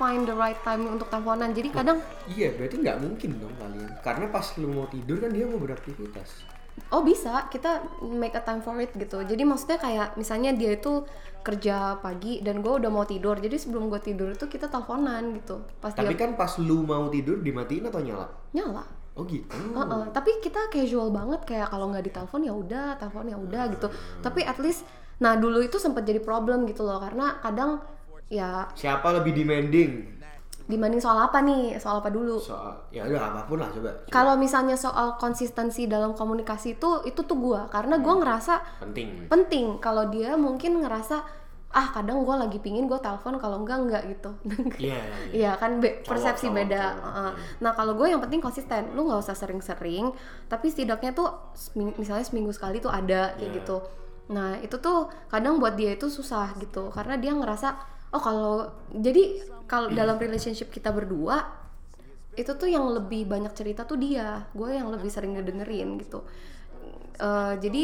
[0.01, 1.53] find the right time untuk teleponan.
[1.53, 2.01] Jadi kadang
[2.33, 3.91] iya berarti nggak mungkin dong kalian.
[4.01, 6.58] Karena pas lu mau tidur kan dia mau beraktivitas
[6.91, 7.47] oh bisa.
[7.49, 9.23] Kita make a time for it gitu.
[9.23, 11.07] Jadi maksudnya kayak misalnya dia itu
[11.43, 13.39] kerja pagi dan gue udah mau tidur.
[13.39, 15.65] Jadi sebelum gue tidur itu kita teleponan gitu.
[15.79, 18.27] Pas tapi dia kan pas lu mau tidur dimatiin atau nyala?
[18.53, 18.85] Nyala.
[19.19, 19.51] Oh gitu.
[19.51, 23.91] Heeh, tapi kita casual banget kayak kalau nggak ditelepon ya udah telepon ya udah gitu.
[24.23, 24.87] Tapi at least
[25.19, 27.03] nah dulu itu sempat jadi problem gitu loh.
[27.03, 27.83] Karena kadang
[28.29, 30.18] ya siapa lebih demanding
[30.69, 31.75] dibanding soal apa nih?
[31.75, 32.37] Soal apa dulu?
[32.37, 33.89] Soal ya udah apa pun lah coba.
[34.07, 37.67] Kalau misalnya soal konsistensi dalam komunikasi itu itu tuh gua.
[37.67, 39.27] Karena gua ngerasa penting.
[39.27, 39.67] penting.
[39.79, 44.31] Kalau dia mungkin ngerasa ah kadang gua lagi pingin gua telepon kalau enggak enggak gitu.
[44.85, 45.01] Iya
[45.31, 46.85] Iya kan be- Cowok, persepsi cowok, beda.
[46.87, 47.33] cowok, Heeh.
[47.59, 48.93] Nah kalau gue yang penting konsisten.
[48.93, 50.13] Lu nggak usah sering-sering,
[50.47, 53.57] tapi setidaknya tuh seming- misalnya seminggu sekali tuh ada kayak Iya.
[53.61, 53.77] gitu.
[54.29, 57.69] Nah itu tuh kadang buat dia itu susah gitu, karena dia ngerasa
[58.09, 61.45] oh kalau jadi kalau dalam relationship kita berdua
[62.39, 66.23] itu tuh yang lebih banyak cerita tuh dia, gue yang lebih sering ngedengerin gitu.
[67.19, 67.83] Eh, jadi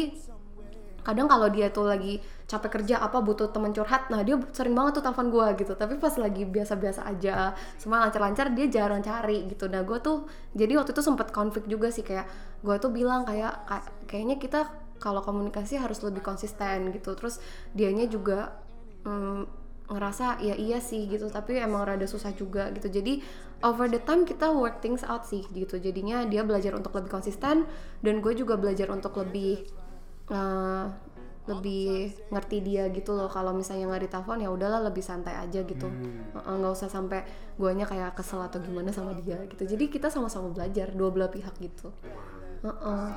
[1.05, 2.17] kadang kalau dia tuh lagi
[2.49, 5.73] capek kerja apa butuh teman curhat nah dia sering banget tuh telepon gue gitu.
[5.77, 9.69] Tapi pas lagi biasa-biasa aja semua lancar-lancar dia jarang cari gitu.
[9.69, 12.25] Nah gue tuh jadi waktu itu sempat konflik juga sih kayak
[12.65, 14.59] gue tuh bilang kayak "Kay- kayaknya kita
[14.97, 17.13] kalau komunikasi harus lebih konsisten gitu.
[17.13, 17.37] Terus
[17.75, 18.55] dianya juga
[19.05, 21.29] mm, ngerasa ya iya sih gitu.
[21.29, 22.89] Tapi emang rada susah juga gitu.
[22.89, 23.21] Jadi
[23.61, 25.77] over the time kita work things out sih gitu.
[25.77, 27.69] Jadinya dia belajar untuk lebih konsisten
[28.01, 29.65] dan gue juga belajar untuk lebih
[30.29, 30.85] eh,
[31.45, 33.29] lebih ngerti dia gitu loh.
[33.29, 35.85] Kalau misalnya nggak ditelepon ya udahlah lebih santai aja gitu.
[36.33, 37.21] Eh, nggak usah sampai
[37.55, 39.63] guanya kayak kesel atau gimana sama dia gitu.
[39.63, 41.93] Jadi kita sama-sama belajar dua belah pihak gitu.
[42.61, 43.09] Heeh.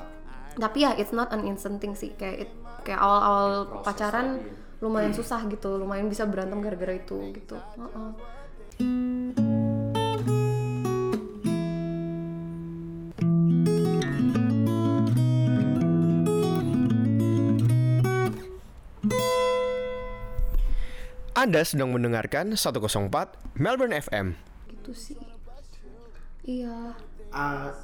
[0.58, 2.10] tapi ya it's not an instant thing sih.
[2.18, 4.86] Kayak it- kayak awal-awal pacaran lagi ya.
[4.86, 7.58] lumayan susah gitu lumayan bisa berantem gara-gara itu gitu.
[7.58, 8.10] Heeh.
[21.38, 24.34] Anda sedang mendengarkan 104 Melbourne FM
[24.88, 25.20] gitu sih.
[26.48, 26.96] Iya.
[27.28, 27.76] Ah,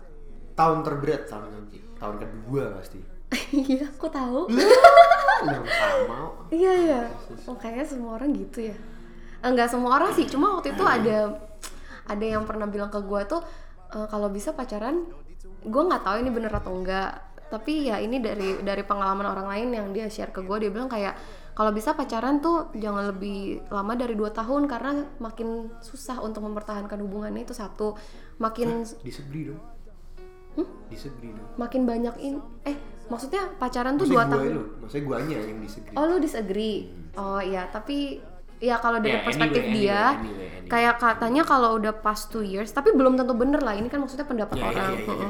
[0.57, 1.79] tahun terberat tahun nanti.
[2.01, 3.01] Tahun kedua pasti.
[3.55, 4.47] Iya aku tahu
[5.49, 6.17] yang sama
[6.53, 7.03] Iya iya.
[7.49, 8.77] Oh, kayaknya semua orang gitu ya.
[9.45, 11.37] Enggak semua orang sih, cuma waktu itu ada
[12.05, 13.41] ada yang pernah bilang ke gue tuh
[13.93, 15.09] eh, kalau bisa pacaran,
[15.65, 17.21] gue nggak tahu ini bener atau enggak.
[17.53, 20.89] Tapi ya ini dari dari pengalaman orang lain yang dia share ke gue, dia bilang
[20.89, 21.17] kayak
[21.55, 26.99] kalau bisa pacaran tuh jangan lebih lama dari dua tahun karena makin susah untuk mempertahankan
[26.99, 27.95] hubungannya itu satu,
[28.43, 29.61] makin disagree dong
[30.91, 34.49] disagree dong makin banyak in eh maksudnya pacaran tuh Maksudnya dua tahun.
[34.51, 36.77] lu, maksudnya guanya yang disagree Oh lu disagree?
[37.15, 38.19] Oh iya tapi
[38.59, 40.71] ya kalau dari Ya, perspektif anyway, dia anyway, anyway, anyway.
[40.71, 44.25] kayak katanya kalau udah pas two years tapi belum tentu bener lah ini kan maksudnya
[44.25, 44.93] pendapat ya, ya, orang.
[44.95, 45.29] ya, ya, ya.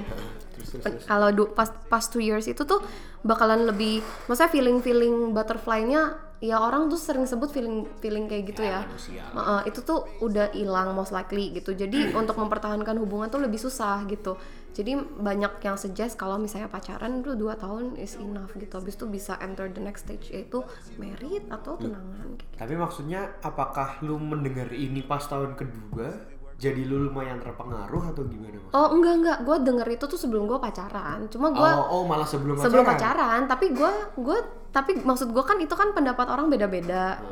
[0.54, 1.02] terus, Pe- terus.
[1.02, 2.78] Kalau pas pas two years itu tuh
[3.20, 6.02] bakalan lebih maksudnya feeling feeling butterfly-nya
[6.38, 8.84] ya orang tuh sering sebut feeling feeling kayak gitu ya.
[9.32, 13.58] Ma- eh, itu tuh udah hilang most likely gitu jadi untuk mempertahankan hubungan tuh lebih
[13.58, 14.36] susah gitu
[14.74, 18.74] jadi banyak yang suggest kalau misalnya pacaran tuh dua tahun is enough gitu.
[18.74, 20.66] Habis itu bisa enter the next stage yaitu
[20.98, 22.52] married atau tunangan gitu.
[22.58, 28.58] Tapi maksudnya apakah lu mendengar ini pas tahun kedua jadi lu lumayan terpengaruh atau gimana
[28.62, 28.72] mas?
[28.74, 29.38] oh enggak enggak.
[29.42, 31.26] Gue denger itu tuh sebelum gue pacaran.
[31.30, 33.46] Cuma gue oh, oh malah sebelum sebelum pacaran.
[33.46, 33.50] pacaran.
[33.50, 34.38] Tapi gue gue
[34.74, 37.22] tapi maksud gue kan itu kan pendapat orang beda-beda.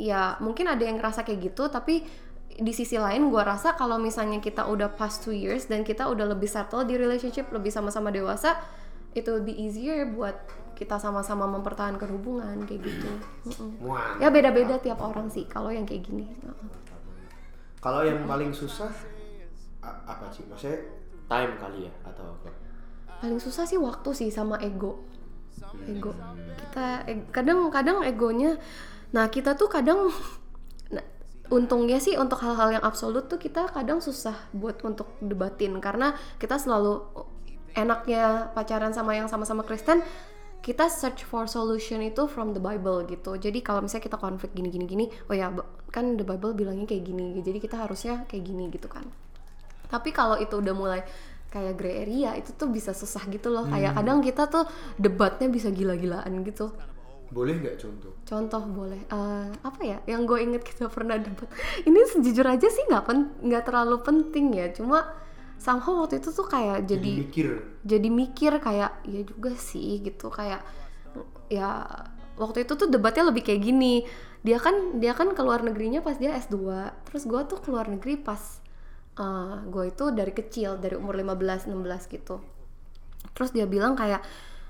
[0.00, 2.04] Ya mungkin ada yang ngerasa kayak gitu tapi
[2.58, 6.26] di sisi lain gue rasa kalau misalnya kita udah past two years dan kita udah
[6.32, 8.56] lebih settle di relationship lebih sama-sama dewasa
[9.12, 10.34] itu lebih easier buat
[10.74, 13.10] kita sama-sama mempertahankan hubungan kayak gitu.
[13.82, 14.14] Wah.
[14.22, 16.30] ya beda-beda tiap orang sih kalau yang kayak gini.
[17.82, 18.90] Kalau yang paling susah
[19.82, 20.46] apa sih?
[20.46, 20.78] Maksudnya
[21.26, 22.68] time kali ya atau apa?
[23.18, 25.02] paling susah sih waktu sih sama ego
[25.90, 26.14] ego
[26.54, 28.54] kita e- kadang-kadang egonya
[29.10, 30.06] nah kita tuh kadang
[31.48, 35.80] untungnya sih untuk hal-hal yang absolut tuh kita kadang susah buat untuk debatin.
[35.80, 37.04] Karena kita selalu
[37.76, 40.00] enaknya pacaran sama yang sama-sama Kristen
[40.58, 43.38] kita search for solution itu from the Bible gitu.
[43.38, 45.54] Jadi kalau misalnya kita konflik gini gini gini oh ya
[45.94, 49.06] kan the Bible bilangnya kayak gini jadi kita harusnya kayak gini gitu kan.
[49.88, 51.00] Tapi kalau itu udah mulai
[51.48, 53.64] kayak gray area itu tuh bisa susah gitu loh.
[53.70, 54.68] Kayak kadang kita tuh
[55.00, 56.74] debatnya bisa gila-gilaan gitu
[57.28, 58.12] Boleh nggak contoh?
[58.24, 59.00] contoh boleh.
[59.04, 59.98] Eh, apa ya?
[60.04, 61.48] Yang gue inget kita pernah debat
[61.84, 64.72] ini sejujur aja sih nggak pen- nggak terlalu penting ya.
[64.72, 65.04] Cuma
[65.56, 67.48] somehow waktu itu tuh kayak Jadi jadi mikir.
[67.84, 70.28] jadi mikir kayak ya juga sih gitu.
[70.28, 70.64] Kayak
[71.48, 71.84] ya
[72.36, 74.04] waktu itu tuh debatnya lebih kayak gini.
[74.40, 76.56] Dia kan dia kan keluar negerinya pas dia S2
[77.04, 78.40] terus gue tuh keluar negeri pas
[79.66, 82.38] gue itu dari kecil dari umur 15 16 gitu.
[83.34, 84.26] Terus dia bilang kayak "En-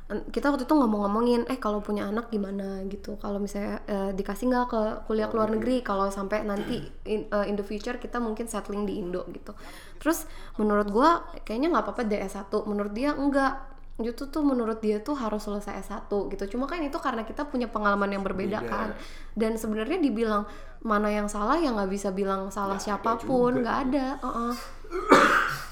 [0.09, 2.81] kita waktu itu ngomong-ngomongin eh kalau punya anak gimana?
[2.88, 3.21] Gitu.
[3.21, 5.85] Kalau misalnya eh, dikasih nggak ke kuliah ke luar negeri?
[5.85, 9.53] Kalau sampai nanti in, eh, in the future kita mungkin settling di Indo gitu.
[10.01, 10.25] Terus
[10.57, 13.68] menurut gua kayaknya nggak apa-apa deh S1 menurut dia enggak.
[13.99, 16.57] Itu tuh menurut dia tuh harus selesai S1 gitu.
[16.57, 18.71] Cuma kan itu karena kita punya pengalaman yang berbeda Beda.
[18.71, 18.88] kan.
[19.37, 20.49] Dan sebenarnya dibilang
[20.81, 23.59] mana yang salah ya nggak bisa bilang salah Nggak ada siapa pun.
[23.59, 23.61] juga.
[23.61, 24.07] nggak ada.
[24.25, 24.55] Uh-uh.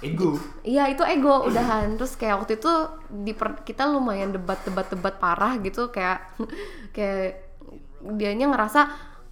[0.05, 0.37] Ego.
[0.61, 1.97] Iya itu ego udahan.
[1.97, 2.73] Terus kayak waktu itu
[3.09, 5.89] di per- kita lumayan debat debat debat parah gitu.
[5.89, 6.37] Kayak
[6.97, 7.43] kayak
[8.05, 8.81] dianya ngerasa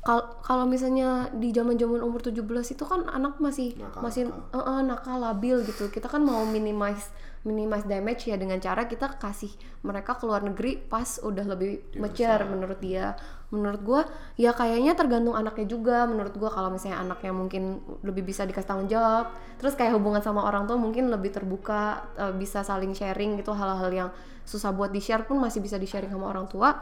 [0.00, 2.40] kal- kalau misalnya di zaman zaman umur 17
[2.76, 4.60] itu kan anak masih Nakal, masih nakal.
[4.64, 5.92] eh, nakal labil gitu.
[5.92, 7.12] Kita kan mau minimize
[7.44, 9.52] minimize damage ya dengan cara kita kasih
[9.84, 13.12] mereka ke luar negeri pas udah lebih mature menurut dia
[13.54, 14.02] menurut gua
[14.34, 16.04] ya kayaknya tergantung anaknya juga.
[16.10, 20.42] Menurut gua kalau misalnya anaknya mungkin lebih bisa dikasih tanggung jawab terus kayak hubungan sama
[20.42, 24.10] orang tua mungkin lebih terbuka eh, bisa saling sharing gitu hal-hal yang
[24.44, 26.74] susah buat di share pun masih bisa di sharing sama orang tua.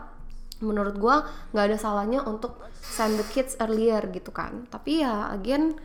[0.64, 4.64] Menurut gua nggak ada salahnya untuk send the kids earlier gitu kan.
[4.72, 5.76] Tapi ya again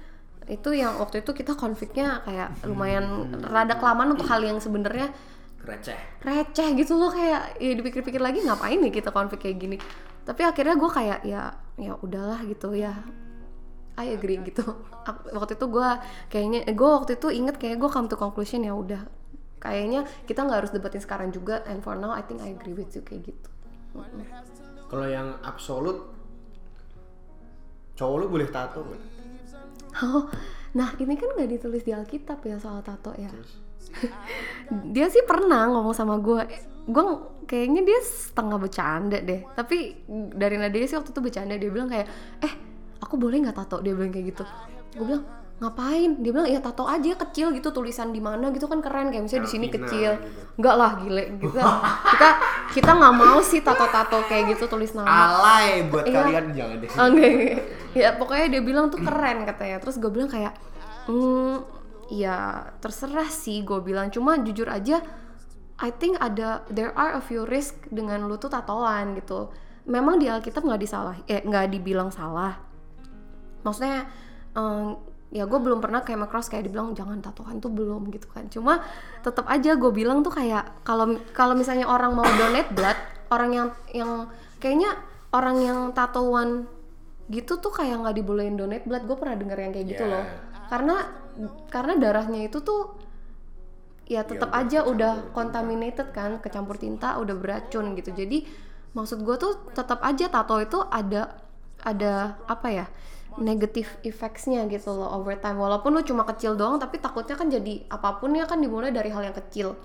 [0.48, 5.12] itu yang waktu itu kita konfliknya kayak lumayan rada kelamaan untuk hal yang sebenarnya
[5.68, 6.00] Receh.
[6.24, 7.12] receh gitu loh.
[7.12, 9.78] Kayak ya dipikir-pikir lagi ngapain nih kita konflik kayak gini
[10.28, 12.92] tapi akhirnya gue kayak ya ya udahlah gitu ya
[13.96, 14.62] I agree gitu
[15.08, 15.90] Ak- waktu itu gue
[16.28, 19.08] kayaknya gue waktu itu inget kayak gue come to conclusion ya udah
[19.58, 22.94] kayaknya kita nggak harus debatin sekarang juga and for now I think I agree with
[22.94, 23.50] you kayak gitu.
[24.88, 26.14] Kalau yang absolut
[27.98, 29.02] cowok lu boleh tato nggak?
[30.06, 30.30] Oh,
[30.78, 33.34] nah ini kan nggak ditulis di Alkitab ya soal tato ya.
[33.34, 33.58] Terus?
[34.94, 36.44] Dia sih pernah ngomong sama gue,
[36.86, 37.04] gue
[37.48, 39.42] kayaknya dia setengah bercanda deh.
[39.56, 40.04] Tapi
[40.36, 42.08] dari Nadia sih waktu itu bercanda dia bilang kayak,
[42.44, 42.54] eh
[43.00, 43.80] aku boleh nggak tato?
[43.80, 44.44] Dia bilang kayak gitu.
[45.00, 45.24] Gue bilang
[45.58, 46.22] ngapain?
[46.22, 49.48] Dia bilang ya tato aja kecil gitu tulisan di mana gitu kan keren kayak misalnya
[49.48, 50.20] di sini kecil.
[50.20, 50.42] gitu.
[50.62, 51.58] Enggak lah gile gitu.
[52.14, 52.30] kita
[52.78, 55.08] kita nggak mau sih tato-tato kayak gitu tulis nama.
[55.08, 56.14] Alay buat Iya.
[56.14, 56.90] kalian jangan deh.
[56.92, 57.64] Enggak, enggak.
[57.98, 60.54] ya pokoknya dia bilang tuh keren katanya terus gue bilang kayak
[61.10, 61.77] hmm
[62.08, 64.10] ya terserah sih gue bilang.
[64.12, 65.04] Cuma jujur aja
[65.78, 69.54] I think ada there are a few risk dengan lu tuh tatoan gitu.
[69.86, 72.58] Memang di Alkitab nggak disalah eh nggak dibilang salah.
[73.62, 74.10] Maksudnya
[74.58, 74.98] em,
[75.30, 78.50] ya gue belum pernah kayak cross kayak dibilang jangan tatoan tuh belum gitu kan.
[78.50, 78.82] Cuma
[79.22, 82.98] tetap aja gue bilang tuh kayak kalau kalau misalnya orang mau donate blood
[83.30, 84.12] orang yang yang
[84.58, 84.98] kayaknya
[85.36, 86.66] orang yang tatoan
[87.28, 89.06] gitu tuh kayak nggak dibolehin donate blood.
[89.06, 90.14] Gue pernah denger yang kayak gitu Yeah.
[90.16, 90.26] loh.
[90.68, 90.96] Karena
[91.70, 92.98] karena darahnya itu tuh
[94.08, 98.16] ya tetap udah aja udah contaminated kan kecampur tinta udah beracun gitu.
[98.16, 98.48] Jadi
[98.96, 101.38] maksud gue tuh tetap aja tato itu ada
[101.84, 102.86] ada apa ya
[103.38, 105.60] negative effectsnya gitu loh over time.
[105.62, 109.14] Walaupun lu cuma kecil doang tapi takutnya kan jadi apa pun ya kan dimulai dari
[109.14, 109.78] hal yang kecil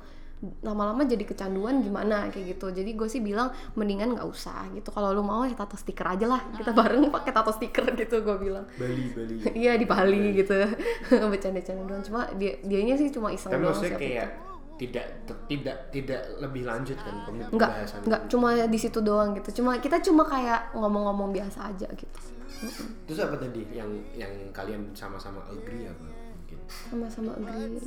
[0.43, 2.75] lama-lama jadi kecanduan gimana kayak gitu.
[2.75, 4.91] Jadi gue sih bilang mendingan nggak usah gitu.
[4.91, 6.43] Kalau lu mau ya tato stiker aja lah.
[6.51, 8.67] Kita bareng pakai tato stiker gitu gue bilang.
[8.75, 9.35] Bali Bali.
[9.63, 10.55] Iya di Bali gitu.
[11.31, 12.03] Bercanda-canda doang.
[12.03, 14.29] Cuma dia dianya sih cuma iseng tapi doang siapa kayak
[14.81, 15.07] tidak
[15.47, 19.63] tidak tidak lebih lanjut kan pembahasan enggak cuma di situ doang gitu.
[19.63, 22.19] Cuma kita cuma kayak ngomong-ngomong biasa aja gitu.
[23.07, 23.63] terus apa tadi?
[23.71, 26.07] Yang yang kalian sama-sama agree apa?
[26.11, 26.59] Mungkin.
[26.67, 27.79] Sama-sama agree.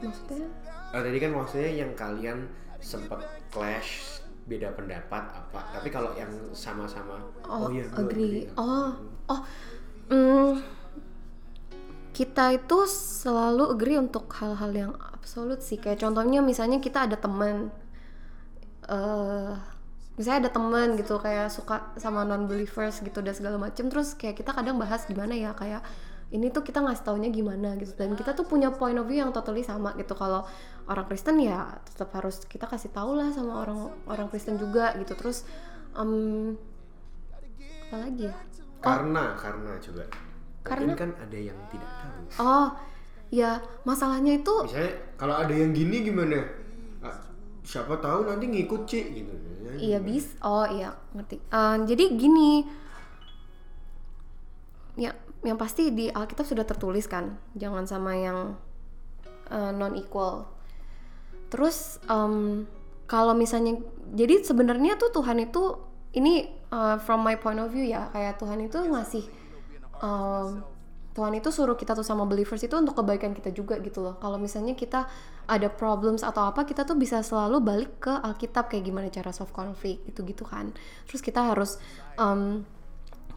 [0.00, 0.48] Maksudnya?
[0.94, 2.48] Oh, tadi kan maksudnya yang kalian
[2.78, 3.20] sempat
[3.50, 8.44] clash beda pendapat apa tapi kalau yang sama-sama Oh, iya gua agree.
[8.60, 8.92] Oh,
[9.28, 9.40] oh.
[10.12, 10.60] mm,
[12.12, 15.80] kita itu selalu agree untuk hal-hal yang absolut sih.
[15.80, 17.72] Kayak contohnya misalnya kita ada teman
[18.88, 19.52] eh
[20.18, 24.40] misalnya ada teman gitu kayak suka sama non believers gitu dan segala macem terus kayak
[24.42, 25.84] kita kadang bahas gimana ya kayak
[26.28, 27.96] ini tuh kita ngasih taunya gimana gitu.
[27.96, 30.12] Dan kita tuh punya point of view yang totally sama gitu.
[30.12, 30.44] Kalau
[30.84, 35.16] orang Kristen ya tetap harus kita kasih tahu lah sama orang orang Kristen juga gitu.
[35.16, 35.48] Terus
[35.96, 36.52] em,
[37.88, 38.36] apa lagi ya?
[38.78, 40.04] Karena karena coba.
[40.60, 42.20] Karena- Mungkin kan ada yang tidak tahu.
[42.44, 42.68] Oh
[43.28, 46.44] ya masalahnya itu misalnya kalau ada yang gini gimana?
[47.00, 47.24] Ah,
[47.60, 49.32] siapa tahu nanti ngikut cik gitu.
[49.78, 51.36] Iya bis, oh iya ngerti.
[51.38, 52.64] Eh, jadi gini,
[54.96, 55.12] ya
[55.46, 58.58] yang pasti di Alkitab sudah tertulis kan, jangan sama yang
[59.48, 60.44] non equal.
[61.48, 62.68] Terus em,
[63.08, 63.80] kalau misalnya,
[64.12, 65.80] jadi sebenarnya tuh Tuhan itu
[66.12, 69.24] ini eh, from my point of view ya, kayak Tuhan itu ngasih
[70.04, 70.60] em,
[71.16, 74.14] Tuhan itu suruh kita tuh sama believers itu untuk kebaikan kita juga gitu loh.
[74.22, 75.10] Kalau misalnya kita
[75.50, 79.50] ada problems atau apa, kita tuh bisa selalu balik ke Alkitab kayak gimana cara solve
[79.50, 80.70] konflik gitu-gitu kan.
[81.10, 81.82] Terus kita harus
[82.20, 82.62] um,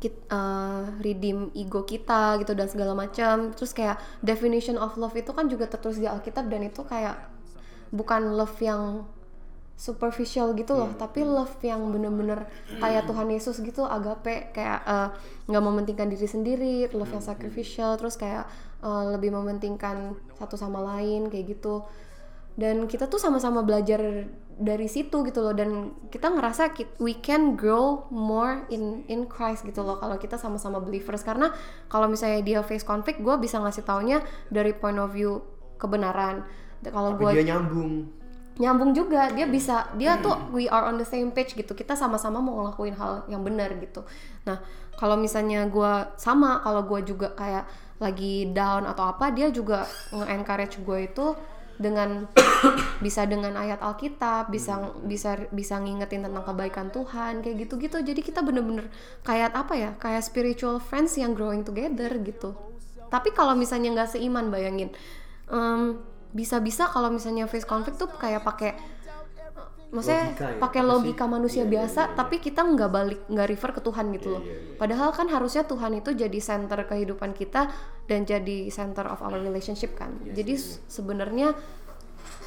[0.02, 3.54] kit, uh, redeem ego kita gitu dan segala macam.
[3.54, 7.22] Terus kayak definition of love itu kan juga tertulis di Alkitab dan itu kayak
[7.94, 9.06] bukan love yang
[9.82, 12.46] superficial gitu loh, tapi love yang bener-bener
[12.78, 15.10] kayak Tuhan Yesus gitu, agape kayak eh,
[15.50, 18.46] nggak mementingkan diri sendiri, love yang sacrificial, terus kayak
[18.86, 21.82] eh, lebih mementingkan satu sama lain kayak gitu.
[22.54, 25.56] Dan kita tuh sama-sama belajar dari situ gitu loh.
[25.56, 30.82] Dan kita ngerasa we can grow more in in Christ gitu loh kalau kita sama-sama
[30.82, 31.22] believers.
[31.22, 31.54] Karena
[31.88, 34.20] kalau misalnya dia face conflict gue bisa ngasih taunya
[34.52, 35.40] dari point of view
[35.78, 36.44] kebenaran.
[36.82, 38.10] Kalau gue dia nyambung.
[38.60, 39.32] Nyambung juga.
[39.32, 41.72] Dia bisa dia tuh we are on the same page gitu.
[41.72, 44.04] Kita sama-sama mau ngelakuin hal yang benar gitu.
[44.44, 44.60] Nah
[45.00, 47.66] kalau misalnya gua sama kalau gua juga kayak
[48.02, 51.26] lagi down atau apa dia juga nge-encourage gue itu
[51.82, 52.30] dengan
[53.06, 57.98] bisa dengan ayat Alkitab bisa bisa bisa ngingetin tentang kebaikan Tuhan kayak gitu-gitu.
[58.06, 58.88] Jadi kita bener-bener
[59.26, 62.54] kayak apa ya kayak spiritual friends yang growing together gitu.
[63.10, 64.94] Tapi kalau misalnya nggak seiman bayangin.
[65.52, 66.00] Em,
[66.32, 68.72] bisa-bisa kalau misalnya face conflict tuh kayak pakai
[69.92, 70.58] maksudnya Logika ya?
[70.58, 70.88] pakai sih?
[70.88, 72.16] logika manusia Iya, iya, biasa iya, iya.
[72.16, 74.76] tapi kita nggak balik nggak refer ke Tuhan gitu Iya, loh iya, iya.
[74.76, 77.62] padahal kan harusnya Tuhan itu jadi center kehidupan kita
[78.06, 81.48] dan jadi center of our relationship kan Iya, jadi iya, sebenarnya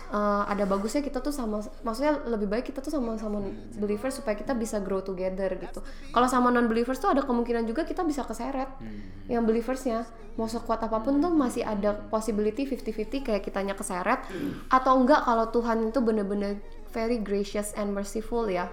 [0.07, 3.41] eh, ada bagusnya kita tuh sama maksudnya lebih baik kita tuh sama-sama
[3.75, 7.83] believers supaya kita bisa grow together gitu kalau sama non believers tuh ada kemungkinan juga
[7.83, 9.29] kita bisa keseret Hmm.
[9.29, 10.05] yang believersnya
[10.35, 14.25] mau sekuat apa pun tuh masih ada possibility 50-50 kayak kitanya keseret
[14.69, 16.59] atau enggak kalau Tuhan itu bener-bener
[16.95, 18.71] very gracious and merciful ya.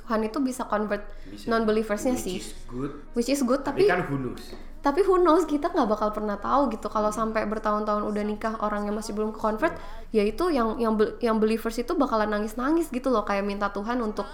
[0.00, 1.50] Tuhan itu bisa convert Bisa.
[1.50, 2.36] non believersnya Which sih.
[2.40, 2.92] is good.
[3.12, 4.54] Which is good tapi, tapi kan who knows?
[4.78, 5.42] tapi who knows?
[5.50, 6.86] Kita nggak bakal pernah tahu gitu.
[6.86, 9.74] Kalau sampai bertahun-tahun udah nikah orang yang masih belum convert
[10.14, 13.26] ya itu yang yang yang believers itu bakalan nangis-nangis gitu loh.
[13.26, 14.30] Kayak minta Tuhan untuk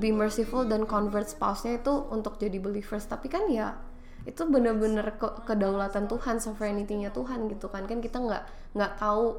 [0.00, 3.04] be merciful dan convert spouse-nya itu untuk jadi believers.
[3.04, 3.76] Tapi kan ya
[4.24, 7.84] itu bener-bener ke- kedaulatan Tuhan sovereignty-nya Tuhan gitu kan.
[7.84, 9.36] Kan kita nggak nggak tahu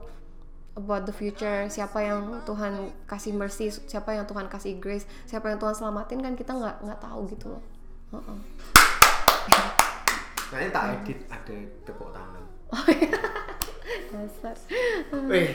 [0.76, 5.58] about the future siapa yang Tuhan kasih mercy siapa yang Tuhan kasih grace siapa yang
[5.58, 7.64] Tuhan selamatin kan kita nggak nggak tahu gitu loh.
[8.12, 8.40] Heeh.
[10.46, 12.44] nanti tak edit ada tepuk tangan.
[14.14, 14.56] Dasar.
[15.32, 15.52] Eh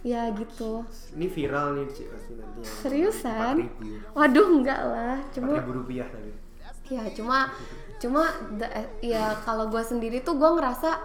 [0.00, 0.84] ya gitu.
[1.12, 3.54] Ini viral nih pasti nanti yang seriusan?
[3.76, 5.16] 4.000 waduh enggak lah.
[5.34, 6.32] Cuma 4.000 rupiah tadi.
[6.88, 7.52] Ya cuma
[8.00, 8.22] cuma
[8.56, 8.72] the-
[9.04, 11.00] ya kalau gue sendiri tuh gue ngerasa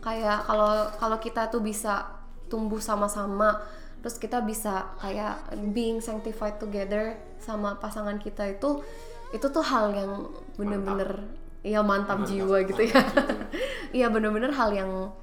[0.00, 2.21] kayak kalau kalau kita tuh bisa
[2.52, 3.64] tumbuh sama-sama
[4.04, 5.40] terus kita bisa kayak
[5.72, 8.84] being sanctified together sama pasangan kita itu
[9.32, 10.12] itu tuh hal yang
[10.60, 11.24] bener-bener
[11.64, 13.00] ya mantap, jiwa gitu ya.
[13.96, 15.14] Iya bener-bener hal yang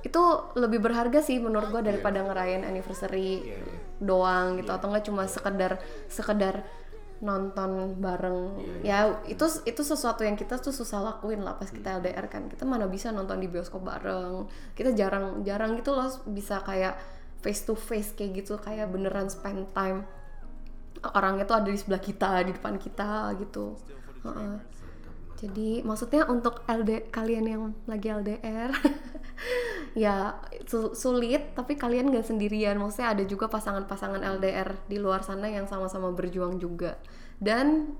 [0.00, 0.22] itu
[0.56, 3.76] lebih berharga sih menurut gue daripada ngerayain anniversary Iya, iya.
[4.00, 5.76] doang gitu atau enggak cuma sekedar
[6.08, 6.64] sekedar
[7.20, 8.56] nonton bareng.
[8.80, 8.98] Iya, ya
[9.28, 12.48] itu itu sesuatu yang kita tuh susah lakuin lah pas kita LDR kan.
[12.48, 14.48] Kita mana bisa nonton di bioskop bareng.
[14.72, 16.96] Kita jarang jarang gitu loh bisa kayak
[17.44, 20.08] face to face kayak gitu kayak beneran spend time.
[21.00, 23.76] Orangnya tuh ada di sebelah kita di depan kita gitu.
[24.24, 24.79] Heeh.
[25.40, 28.70] Jadi maksudnya untuk LD kalian yang lagi LDR
[30.04, 30.36] ya
[30.68, 35.64] su- sulit tapi kalian gak sendirian maksudnya ada juga pasangan-pasangan LDR di luar sana yang
[35.64, 37.00] sama-sama berjuang juga
[37.40, 37.96] dan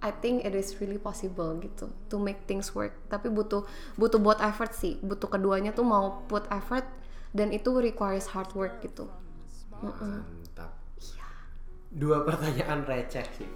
[0.00, 3.62] I think it is really possible gitu to make things work tapi butuh
[3.94, 6.84] butuh buat effort sih butuh keduanya tuh mau put effort
[7.30, 9.06] dan itu requires hard work gitu
[9.80, 10.20] Mm-mm.
[10.20, 10.76] Mantap.
[11.00, 11.28] Iya.
[11.88, 13.48] Dua pertanyaan receh sih.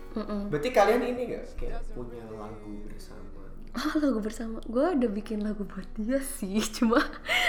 [0.48, 3.23] Berarti kalian ini gak kayak punya lagu bersama?
[3.74, 7.02] Ah, lagu bersama gue udah bikin lagu buat dia sih cuma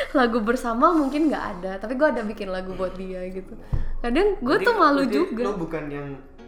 [0.10, 3.54] lagu bersama mungkin nggak ada tapi gue ada bikin lagu buat dia gitu.
[4.02, 5.44] Kadang gue tuh malu berarti juga.
[5.46, 6.08] Lo bukan yang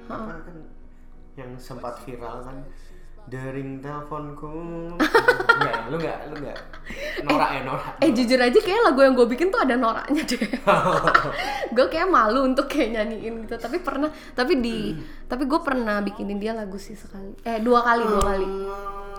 [0.09, 0.57] apa kan
[1.37, 2.57] yang sempat viral kan?
[3.29, 4.49] Dering teleponku.
[5.57, 6.59] Enggak ya, lu enggak lu enggak
[7.25, 10.41] norak ya norak eh jujur aja kayak lagu yang gue bikin tuh ada noraknya deh.
[11.75, 14.93] Gue kayak malu untuk kayak nyanyiin gitu tapi pernah tapi di
[15.25, 17.33] tapi gue pernah bikinin dia lagu sih sekali.
[17.41, 18.49] Eh dua kali dua kali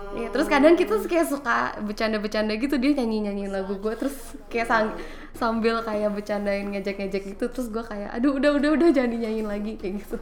[0.09, 4.15] Iya, terus kadang kita kayak suka bercanda-bercanda gitu dia nyanyi-nyanyiin lagu gue terus
[4.47, 4.97] kayak sang-
[5.31, 9.73] sambil kayak bercandain ngejek-ngejek gitu terus gue kayak aduh udah udah udah jangan dinyanyiin lagi
[9.75, 10.17] kayak gitu.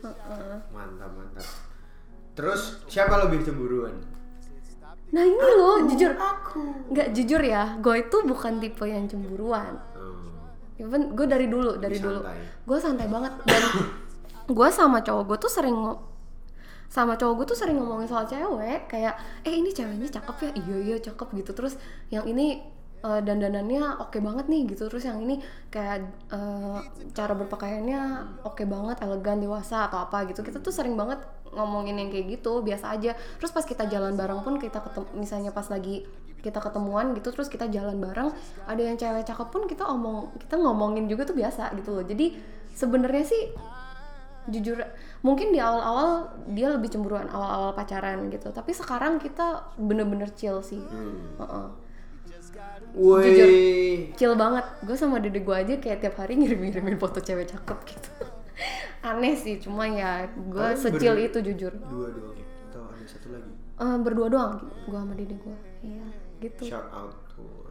[0.00, 0.56] Heeh.
[0.70, 1.46] mantap mantap.
[2.32, 3.94] Terus siapa lebih cemburuan?
[5.10, 6.10] Nah ini loh jujur.
[6.88, 9.78] nggak jujur ya gue itu bukan tipe yang cemburuan.
[9.92, 10.18] Hmm.
[10.78, 12.20] even gue dari dulu dari Lebih dulu.
[12.64, 13.62] gue santai banget dan
[14.48, 15.76] gue sama cowok gue tuh sering
[16.90, 19.14] sama cowok gue tuh sering ngomongin soal cewek kayak
[19.46, 20.50] eh ini ceweknya cakep ya?
[20.58, 21.54] Iya iya cakep gitu.
[21.54, 21.78] Terus
[22.10, 22.58] yang ini
[23.06, 24.90] eh, dandanannya oke banget nih gitu.
[24.90, 25.38] Terus yang ini
[25.70, 26.02] kayak
[26.34, 26.78] eh,
[27.14, 28.00] cara berpakaiannya
[28.42, 30.42] oke banget elegan dewasa atau apa gitu.
[30.42, 31.22] Kita tuh sering banget
[31.54, 33.14] ngomongin yang kayak gitu biasa aja.
[33.38, 36.02] Terus pas kita jalan bareng pun kita ketemu misalnya pas lagi
[36.40, 38.32] kita ketemuan gitu terus kita jalan bareng
[38.64, 42.02] ada yang cewek cakep pun kita omong kita ngomongin juga tuh biasa gitu loh.
[42.02, 42.34] Jadi
[42.74, 43.42] sebenarnya sih
[44.50, 44.78] jujur
[45.22, 48.50] mungkin di awal-awal dia lebih cemburuan awal-awal pacaran gitu.
[48.50, 50.82] Tapi sekarang kita bener-bener chill sih.
[51.38, 51.66] Heeh.
[52.90, 53.48] Woi, Jujur.
[54.18, 54.66] chill banget.
[54.82, 58.10] Gue sama dede gue aja kayak tiap hari ngirim-ngirimin foto cewek cakep gitu.
[59.08, 61.72] Aneh sih cuma ya gue secil itu jujur.
[61.86, 62.34] dua dua
[62.68, 63.50] atau ada satu lagi?
[63.80, 66.04] Eh, berdua doang gue sama dede gue iya
[66.42, 66.74] gitu.
[66.74, 67.70] Shout out to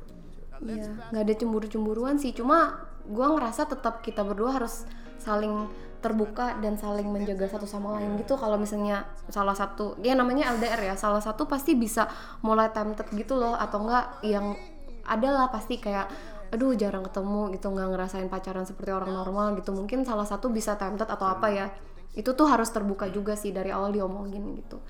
[0.59, 2.35] Iya, nggak ada cemburu-cemburuan sih.
[2.35, 4.83] Cuma gua ngerasa tetap kita berdua harus
[5.19, 8.39] saling terbuka dan saling menjaga satu sama lain gitu.
[8.39, 12.07] Kalau misalnya salah satu, ya namanya LDR ya, salah satu pasti bisa
[12.39, 14.55] mulai tempted gitu loh, atau enggak yang
[15.03, 16.07] adalah pasti kayak
[16.49, 19.75] aduh jarang ketemu gitu nggak ngerasain pacaran seperti orang normal gitu.
[19.75, 21.67] Mungkin salah satu bisa tempted atau apa ya.
[22.15, 24.81] Itu tuh harus terbuka juga sih dari awal diomongin gitu.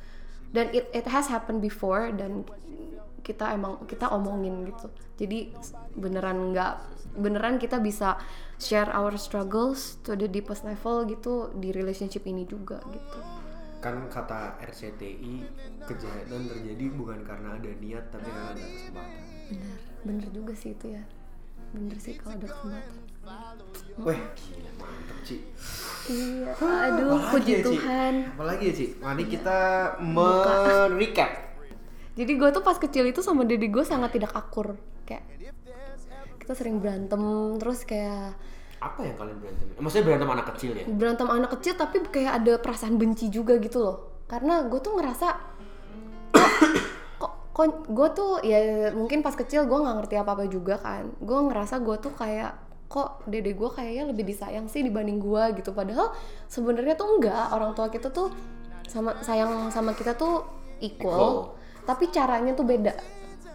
[0.49, 2.45] Dan it it has happened before dan
[3.21, 4.87] kita emang kita omongin gitu.
[5.19, 5.51] Jadi
[5.95, 6.73] beneran nggak
[7.19, 8.15] beneran kita bisa
[8.59, 13.19] share our struggles to the deepest level gitu di relationship ini juga gitu.
[13.79, 15.47] Kan kata RCTI
[15.87, 19.21] kejahatan terjadi bukan karena ada niat tapi karena ada kesempatan.
[19.49, 21.03] Bener bener juga sih itu ya.
[21.71, 22.95] Bener sih kalau ada kesempatan.
[23.99, 25.37] Weh, gila mantep Ci.
[26.09, 27.63] Iya aduh puji ya?
[27.63, 28.13] Tuhan.
[28.35, 28.85] Apalagi ya Ci?
[28.99, 29.59] Mari kita
[30.01, 31.48] merecap
[32.19, 34.75] jadi gue tuh pas kecil itu sama dede gue sangat tidak akur
[35.07, 35.23] kayak
[36.37, 37.21] kita sering berantem
[37.55, 38.35] terus kayak
[38.79, 39.65] Apa yang kalian berantem?
[39.69, 40.85] Eh, Maksudnya berantem anak kecil ya?
[40.87, 43.97] berantem anak kecil tapi kayak ada perasaan benci juga gitu loh
[44.27, 45.27] karena gue tuh ngerasa
[46.39, 46.51] kok
[47.19, 48.59] kok, kok gue tuh ya
[48.91, 52.51] mungkin pas kecil gue nggak ngerti apa apa juga kan gue ngerasa gue tuh kayak
[52.87, 56.09] kok dede gue kayaknya lebih disayang sih dibanding gue gitu padahal
[56.47, 58.33] sebenarnya tuh enggak orang tua kita tuh
[58.89, 60.41] sama sayang sama kita tuh
[60.81, 61.35] equal, Equal.
[61.89, 62.93] Tapi caranya tuh beda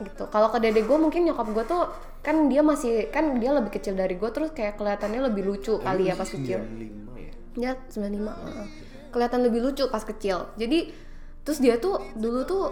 [0.03, 0.26] gitu.
[0.26, 1.87] Kalau ke dede gue mungkin nyokap gue tuh
[2.18, 6.11] kan dia masih kan dia lebih kecil dari gue terus kayak kelihatannya lebih lucu kali
[6.11, 6.66] ya pas kecil.
[6.66, 7.30] 95 ya?
[7.55, 8.66] Ya 95 heeh.
[9.14, 10.51] Kelihatan lebih lucu pas kecil.
[10.59, 11.07] Jadi
[11.45, 12.64] Terus dia tuh Dulu tuh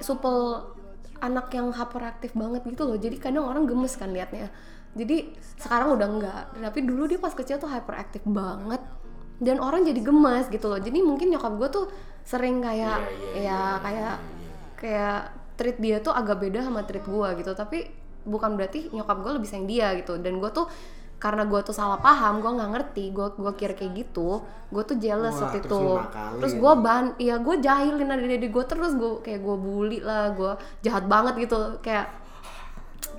[0.00, 0.62] Supel
[1.20, 2.96] Anak yang hyperaktif banget gitu loh.
[2.96, 4.48] Jadi kadang orang gemes kan liatnya.
[4.96, 6.44] Jadi sekarang udah enggak.
[6.56, 8.80] Tapi dulu dia pas kecil tuh hyperaktif banget.
[9.36, 10.80] Dan orang jadi gemes gitu loh.
[10.80, 11.86] Jadi mungkin nyokap gue tuh
[12.24, 13.04] Sering kayak
[13.36, 14.14] Iya, iya, Ya kayak
[14.80, 17.52] Kayak Treat dia tuh agak beda sama treat gue gitu.
[17.52, 17.84] Tapi
[18.24, 20.16] bukan berarti nyokap gue lebih sayang dia gitu.
[20.16, 20.64] Dan gue tuh
[21.20, 24.40] karena gue tuh salah paham gue nggak ngerti gue gua kira kayak gitu
[24.72, 25.84] gue tuh jealous Wah, waktu terus itu.
[26.40, 30.32] terus gue ban iya gue jahilin ada dede gue terus gue kayak gue bully lah
[30.32, 31.76] gue jahat banget gitu.
[31.84, 32.08] Kayak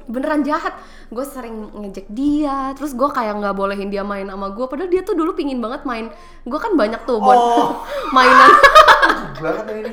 [0.08, 0.74] beneran jahat.
[1.10, 5.02] Gue sering ngejek dia terus gue kayak nggak bolehin dia main sama gue padahal dia
[5.02, 6.10] tuh dulu pingin banget main.
[6.46, 7.84] Gue kan banyak tuh buat Oh.
[8.16, 8.52] mainan.
[9.42, 9.92] Banget ya ini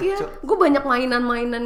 [0.00, 1.64] Iya, gue banyak mainan-mainan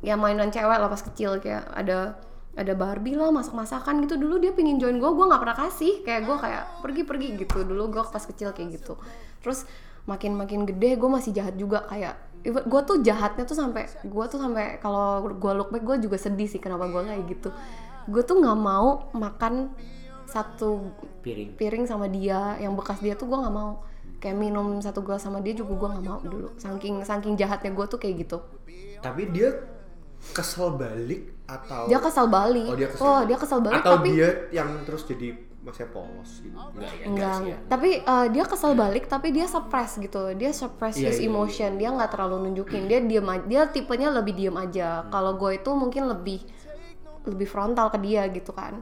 [0.00, 1.36] ya mainan cewek lah pas kecil.
[1.36, 2.16] Kayak ada
[2.56, 4.16] ada Barbie lah masak-masakan gitu.
[4.16, 6.00] Dulu dia pingin join gue gue nggak pernah kasih.
[6.02, 7.68] Kayak gue kayak pergi-pergi gitu.
[7.68, 8.96] Dulu gue pas kecil kayak gitu.
[9.44, 9.68] Terus
[10.08, 11.84] makin makin gede gue masih jahat juga.
[11.84, 16.16] Kayak gue tuh jahatnya tuh sampai gue tuh sampai kalau gue look back gue juga
[16.16, 17.48] sedih sih kenapa gue kayak gitu.
[18.08, 19.76] Gue tuh nggak mau makan
[20.24, 21.58] satu piring.
[21.58, 23.84] piring sama dia yang bekas dia tuh gue nggak mau.
[24.20, 26.48] Kayak minum satu gelas sama dia juga gue nggak mau dulu.
[26.56, 28.38] Saking saking jahatnya gue tuh kayak gitu.
[29.04, 29.52] Tapi dia
[30.32, 32.68] kesel balik atau dia kesal balik.
[32.72, 33.26] Oh, dia kesel oh balik.
[33.28, 36.56] dia kesal balik atau tapi dia yang terus jadi masih polos gitu.
[36.56, 37.56] Enggak ya enggak sih ya.
[37.68, 41.30] tapi eh, dia kesal balik tapi dia suppress gitu dia suppress Iya, his iya, iya.
[41.30, 41.70] emotion.
[41.76, 42.88] Dia nggak terlalu nunjukin.
[42.88, 45.04] Dia diem aja dia tipenya lebih diem aja.
[45.04, 45.12] Hmm.
[45.12, 46.40] kalau gue itu mungkin lebih
[47.28, 48.80] lebih frontal ke dia gitu kan.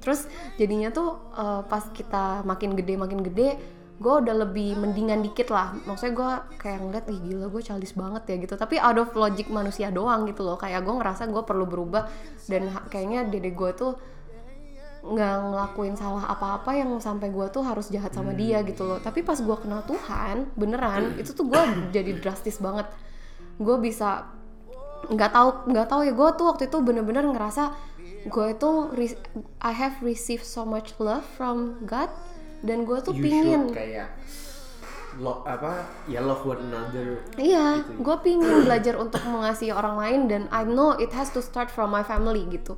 [0.00, 0.24] Terus
[0.56, 3.48] jadinya tuh eh, pas kita makin gede makin gede
[3.94, 5.76] gue udah lebih mendingan dikit lah.
[5.86, 8.54] Maksudnya gue kayak ngeliat ih gila gue childish banget ya gitu.
[8.56, 10.56] Tapi out of logic manusia doang gitu loh.
[10.56, 12.08] Kayak gue ngerasa gue perlu berubah.
[12.48, 13.94] Dan kayaknya dede gue tuh
[15.04, 18.98] nggak ngelakuin salah apa-apa yang sampai gue tuh harus jahat sama dia gitu loh.
[19.04, 22.88] Tapi pas gue kenal Tuhan beneran itu tuh gue jadi drastis banget.
[23.60, 24.32] Gue bisa
[25.04, 27.76] nggak tahu nggak tahu ya gue tuh waktu itu bener-bener ngerasa
[28.24, 28.70] gue itu
[29.60, 32.08] I have received so much love from God
[32.64, 33.68] dan gue tuh you pingin.
[33.68, 34.08] kayak
[35.14, 38.02] lo apa ya love one another Iya, Gitu.
[38.02, 41.88] gue pingin belajar untuk mengasihi orang lain dan I know it has to start from
[41.88, 42.74] my family gitu.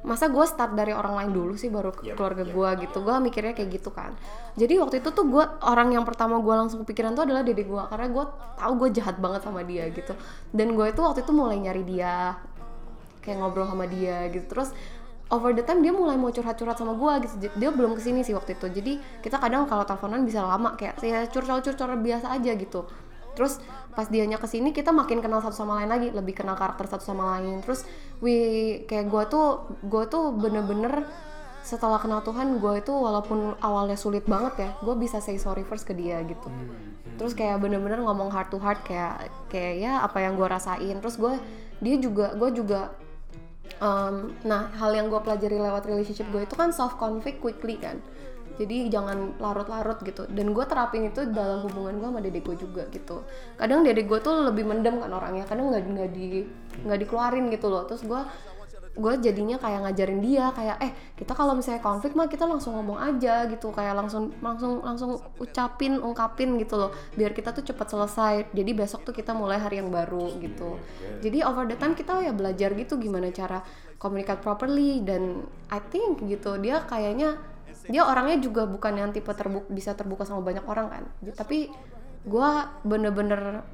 [0.00, 2.52] Masa gue start dari orang lain dulu sih baru Yep, keluarga yep.
[2.52, 2.98] gue gitu.
[3.00, 4.12] Gue mikirnya kayak gitu kan.
[4.54, 7.82] Jadi waktu itu tuh gue orang yang pertama gue langsung kepikiran tuh adalah dede gue
[7.88, 8.24] karena gue
[8.56, 10.12] tahu gue jahat banget sama dia gitu.
[10.52, 12.36] Dan gue itu waktu itu mulai nyari dia,
[13.20, 14.44] kayak ngobrol sama dia gitu.
[14.48, 14.72] Terus
[15.30, 17.34] over the time dia mulai mau curhat-curhat sama gue gitu.
[17.54, 18.66] Dia belum ke sini sih waktu itu.
[18.66, 22.86] Jadi kita kadang kalau teleponan bisa lama kayak ya curcol-curcol biasa aja gitu.
[23.38, 23.62] Terus
[23.94, 27.14] pas dianya ke sini kita makin kenal satu sama lain lagi lebih kenal karakter satu
[27.14, 27.62] sama lain.
[27.62, 27.86] Terus
[28.18, 28.36] we
[28.90, 31.06] kayak gue tuh gue tuh bener-bener
[31.62, 35.86] setelah kenal Tuhan gue itu walaupun awalnya sulit banget ya gue bisa say sorry first
[35.86, 36.50] ke dia gitu.
[37.22, 40.98] Terus kayak bener-bener ngomong heart to heart kayak kayak ya apa yang gue rasain.
[40.98, 41.38] Terus gue
[41.78, 42.90] dia juga gue juga
[43.78, 48.02] Um, nah hal yang gue pelajari lewat relationship gue itu kan self conflict quickly kan.
[48.60, 50.28] Jadi jangan larut-larut gitu.
[50.28, 53.24] Dan gue terapin itu dalam hubungan gue sama dede gue juga gitu.
[53.56, 55.48] Kadang dede gue tuh lebih mendem kan orangnya.
[55.48, 56.44] Kadang nggak nggak di
[56.84, 57.88] nggak dikeluarin gitu loh.
[57.88, 58.20] Terus gue
[59.00, 63.00] gue jadinya kayak ngajarin dia kayak eh kita kalau misalnya konflik mah kita langsung ngomong
[63.00, 63.72] aja gitu.
[63.72, 68.52] Kayak langsung langsung langsung ucapin ungkapin gitu loh biar kita tuh cepat selesai.
[68.52, 70.76] Jadi besok tuh kita mulai hari yang baru gitu.
[71.24, 73.64] jadi over the time kita ya belajar gitu gimana cara
[73.96, 75.00] communicate properly.
[75.00, 77.40] Dan I think gitu dia kayaknya
[77.88, 81.04] dia orangnya juga bukan yang tipe terbuka bisa terbuka sama banyak orang kan.
[81.32, 81.72] Tapi
[82.20, 82.50] gue
[82.84, 83.64] bener-bener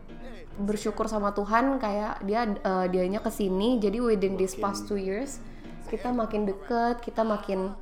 [0.56, 5.38] bersyukur sama Tuhan kayak dia eh, dianya ke sini jadi within this past two years
[5.86, 7.76] kita makin deket kita makin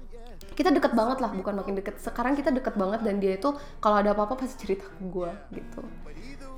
[0.54, 1.98] kita deket banget lah bukan makin deket.
[1.98, 3.50] Sekarang kita deket banget dan dia itu
[3.82, 5.82] kalau ada apa-apa pasti cerita ke gue gitu.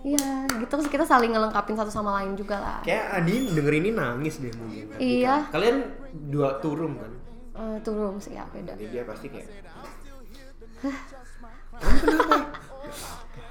[0.05, 0.73] Iya gitu.
[0.77, 2.79] Terus kita saling ngelengkapin satu sama lain juga lah.
[2.85, 5.01] Kayak Adi denger ini nangis deh mungkin.
[5.01, 5.49] Iya.
[5.49, 5.77] kalian
[6.29, 7.13] dua turun kan?
[7.57, 8.77] Eh, two rooms ya beda.
[8.77, 9.49] Jadi dia pasti kayak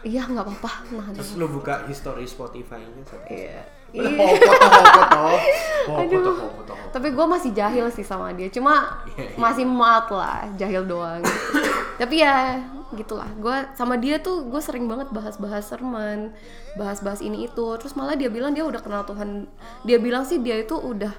[0.06, 0.72] iya nggak apa-apa.
[0.94, 3.02] Nah terus lu buka history Spotify-nya
[3.34, 3.66] iya.
[5.86, 6.36] Aduh.
[6.92, 8.48] tapi gue masih jahil sih sama dia.
[8.54, 9.38] Cuma Iya, iya.
[9.40, 11.24] masih mild lah jahil doang.
[12.02, 12.60] Tapi ya
[12.96, 13.28] gitulah.
[13.40, 16.36] Gue sama dia tuh gue sering banget bahas-bahas sermon
[16.76, 17.68] bahas-bahas ini itu.
[17.80, 19.48] Terus malah dia bilang dia udah kenal Tuhan.
[19.88, 21.12] Dia bilang sih dia itu udah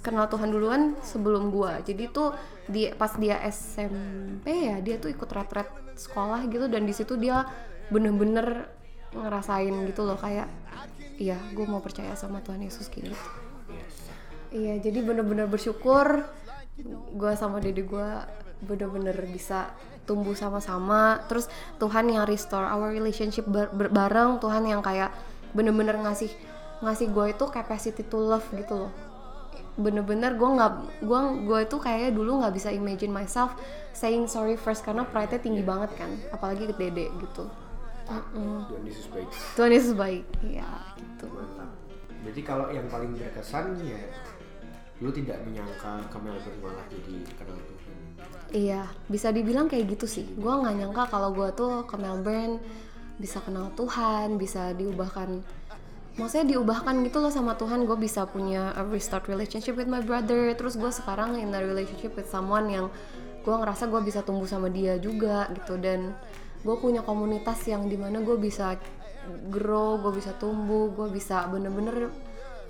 [0.00, 2.30] kenal Tuhan duluan sebelum gue jadi tuh
[2.70, 6.64] di pas dia SMP ya dia tuh ikut retret sekolah gitu.
[6.68, 7.44] Dan di situ dia
[7.88, 8.68] bener-bener
[9.14, 10.50] ngerasain gitu loh kayak
[11.16, 13.18] iya gue mau percaya sama Tuhan Yesus kayak gitu
[14.56, 16.22] Iya, jadi bener-bener bersyukur
[17.12, 18.08] gue sama dede gue
[18.62, 19.74] bener-bener bisa
[20.06, 21.20] tumbuh sama-sama.
[21.26, 25.10] Terus Tuhan yang restore our relationship bar- bar- bareng, Tuhan yang kayak
[25.52, 26.30] bener-bener ngasih
[26.80, 28.92] ngasih gue itu capacity to love gitu loh.
[29.76, 30.72] Bener-bener gue nggak
[31.04, 33.52] gue gue itu kayaknya dulu nggak bisa imagine myself
[33.92, 37.44] saying sorry first karena pride-nya tinggi banget kan, apalagi ke dede gitu.
[38.06, 38.70] Mm-mm.
[38.70, 39.28] Tuhan Yesus baik
[39.58, 41.26] Tuhan Yesus baik, iya gitu.
[41.30, 41.70] mantap
[42.26, 44.02] jadi kalau yang paling berkesan ya
[45.04, 47.76] lu tidak menyangka ke Melbourne malah jadi kenal Tuhan
[48.54, 50.22] Iya, bisa dibilang kayak gitu sih.
[50.38, 52.62] Gue nggak nyangka kalau gue tuh ke Melbourne
[53.18, 55.42] bisa kenal Tuhan, bisa diubahkan.
[56.16, 57.84] Maksudnya diubahkan gitu loh sama Tuhan.
[57.84, 60.54] Gue bisa punya a restart relationship with my brother.
[60.54, 62.86] Terus gue sekarang in a relationship with someone yang
[63.42, 65.76] gue ngerasa gue bisa tumbuh sama dia juga gitu.
[65.76, 66.14] Dan
[66.62, 68.78] gue punya komunitas yang di mana gue bisa
[69.50, 72.10] grow, gue bisa tumbuh, gue bisa bener-bener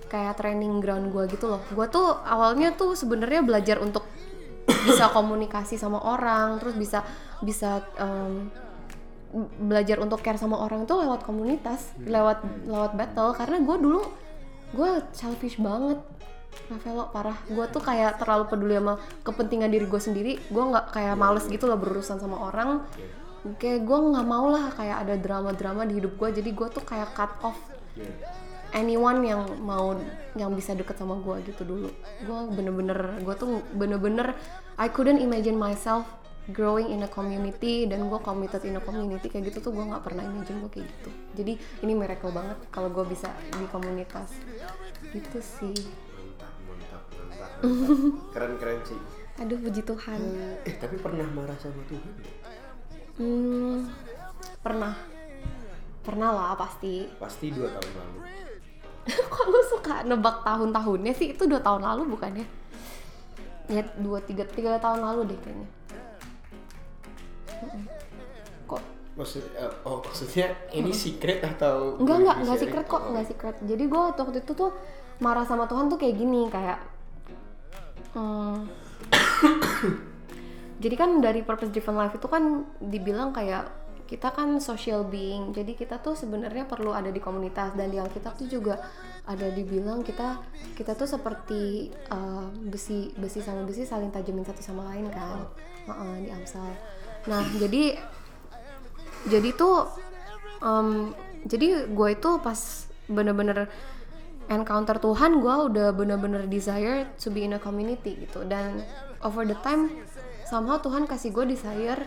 [0.07, 1.63] kayak training ground gue gitu loh.
[1.73, 4.07] Gue tuh awalnya tuh sebenarnya belajar untuk
[4.67, 7.03] bisa komunikasi sama orang terus bisa
[7.43, 8.51] bisa em,
[9.61, 13.31] belajar untuk care sama orang itu lewat komunitas lewat lewat battle.
[13.35, 14.03] Karena gue dulu
[14.75, 16.01] gue selfish banget.
[16.73, 17.37] Ravelo parah.
[17.53, 20.33] Gue tuh kayak terlalu peduli sama kepentingan diri gue sendiri.
[20.49, 22.81] Gue nggak kayak males gitu loh berurusan sama orang
[23.55, 27.15] kayak gue nggak mau lah kayak ada drama-drama di hidup gue jadi gue tuh kayak
[27.15, 27.59] cut off
[28.75, 29.95] anyone yang mau
[30.35, 31.89] yang bisa deket sama gue gitu dulu.
[32.25, 34.37] Gue bener-bener gue tuh bener-bener
[34.77, 36.05] I couldn't imagine myself
[36.53, 40.05] growing in a community dan gue committed in a community kayak gitu tuh gue nggak
[40.05, 41.11] pernah imagine gue kayak gitu.
[41.41, 44.31] Jadi ini miracle banget kalau gue bisa di komunitas.
[45.11, 45.77] Gitu sih.
[46.13, 47.51] Mantap mantap mantap.
[48.37, 49.01] Keren keren sih.
[49.37, 50.21] Aduh puji Tuhan.
[50.65, 52.13] Eh tapi pernah marah sama Tuhan?
[53.19, 53.77] Hmm,
[54.61, 54.95] pernah.
[56.07, 57.09] Pernah lah pasti.
[57.19, 58.19] Pasti dua tahun lalu.
[59.35, 61.35] Kok lu suka nebak tahun-tahunnya sih?
[61.35, 62.47] Itu dua tahun lalu bukannya
[63.71, 63.83] ya?
[63.99, 65.69] Dua tiga tiga tahun lalu deh kayaknya.
[68.67, 68.83] Kok?
[69.17, 70.47] Maksud eh, oh maksudnya
[70.77, 72.87] ini secret atau enggak enggak enggak secret?
[72.87, 73.57] kok Oh, enggak secret.
[73.65, 74.71] Jadi gue waktu itu tuh
[75.19, 76.79] marah sama Tuhan tuh kayak gini kayak
[78.13, 78.69] hmm,
[80.77, 85.51] jadi kan dari purpose driven life itu kan dibilang kayak kita kan social being.
[85.51, 87.75] Jadi kita tuh sebenarnya perlu ada di komunitas.
[87.75, 88.79] Dan di Alkitab tuh juga
[89.27, 90.39] ada dibilang kita
[90.79, 95.51] kita tuh seperti uh, besi besi sama besi saling tajamin satu sama lain kan.
[95.91, 96.71] Heeh, di Amsal.
[97.27, 97.99] Nah jadi
[99.27, 99.91] jadi tuh
[100.63, 101.11] em,
[101.43, 103.67] jadi gue itu pas bener-bener
[104.47, 108.47] encounter Tuhan gue udah bener-bener desire to be in a community gitu.
[108.47, 108.87] Dan
[109.27, 109.91] over the time
[110.47, 112.01] somehow Tuhan kasih gue desire.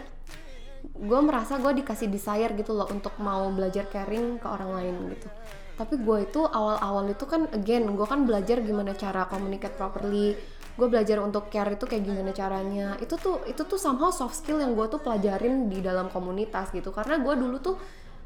[0.96, 5.28] Gue merasa gue dikasih desire gitu loh untuk mau belajar caring ke orang lain gitu.
[5.76, 10.40] Tapi gue itu awal-awal itu kan again gue kan belajar gimana cara communicate properly.
[10.80, 12.96] Gue belajar untuk care itu kayak gimana caranya.
[13.04, 16.96] Itu tuh itu tuh somehow soft skill yang gue tuh pelajarin di dalam komunitas gitu.
[16.96, 17.76] Karena gue dulu tuh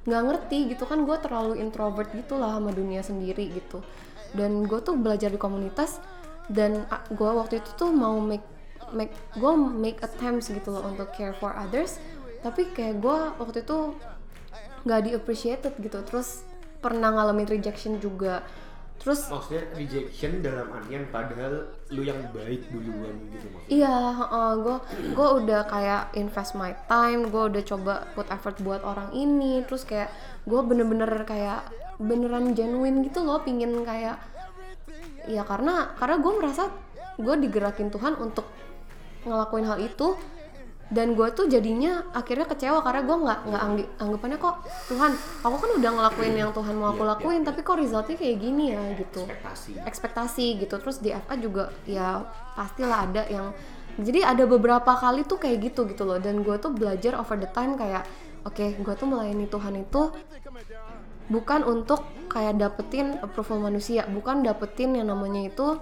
[0.03, 3.81] nggak ngerti gitu kan gue terlalu introvert gitu lah sama dunia sendiri gitu.
[4.33, 5.97] Dan gue tuh belajar di komunitas
[6.49, 8.43] dan gue waktu itu tuh mau make
[8.93, 11.99] make gue make attempts gitu loh untuk care for others.
[12.45, 13.97] Tapi kayak gue waktu itu
[14.85, 15.99] nggak di appreciated gitu.
[16.05, 16.45] Terus
[16.79, 18.45] pernah ngalamin rejection juga.
[19.03, 23.75] Terus maksudnya rejection dalam artian padahal lu yang baik duluan gitu maksudnya?
[23.83, 23.97] Iya,
[24.63, 24.77] gue
[25.11, 29.83] gue udah kayak invest my time, gue udah coba put effort buat orang ini, terus
[29.83, 30.07] kayak
[30.47, 31.67] gue bener-bener kayak
[31.99, 34.23] beneran genuine gitu loh, pingin kayak
[35.27, 36.63] ya karena karena gue merasa
[37.19, 38.47] gue digerakin Tuhan untuk
[39.23, 40.15] ngelakuin hal itu
[40.93, 44.55] dan gue tuh jadinya akhirnya kecewa karena gue nggak nggak anggi- anggapannya kok
[44.93, 45.11] Tuhan
[45.41, 48.37] aku kan udah ngelakuin yang Tuhan mau aku Iya, iya, lakuin tapi kok resultnya kayak
[48.37, 49.21] gini ya gitu.
[49.25, 49.71] Ekspektasi.
[49.89, 50.75] Ekspektasi gitu.
[50.77, 52.21] Terus di FA juga ya
[52.53, 53.55] pastilah ada yang
[53.97, 56.21] jadi ada beberapa kali tuh kayak gitu gitu loh.
[56.21, 58.05] Dan gue tuh belajar over the time kayak
[58.45, 60.01] oke gue tuh melayani Tuhan itu
[61.31, 65.79] bukan untuk kayak dapetin approval manusia bukan dapetin yang namanya itu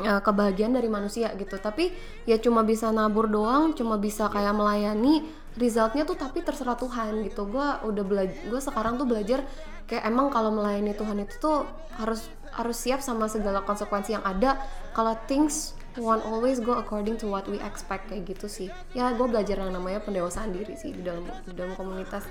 [0.00, 1.56] eh, kebahagiaan dari manusia gitu.
[1.60, 1.92] Tapi
[2.24, 5.26] ya cuma bisa nabur doang cuma bisa kayak melayani
[5.60, 7.44] resultnya tuh tapi terserah Tuhan gitu.
[7.48, 9.44] Gue udah belajar gue sekarang tuh belajar
[9.90, 11.68] kayak emang kalau melayani Tuhan itu tuh
[12.00, 14.60] harus harus siap sama segala konsekuensi yang ada.
[14.92, 18.68] Kalau things won't always go according to what we expect kayak gitu sih.
[18.96, 22.24] Ya gue belajar yang namanya pendewasaan diri sih di dalam di dalam komunitas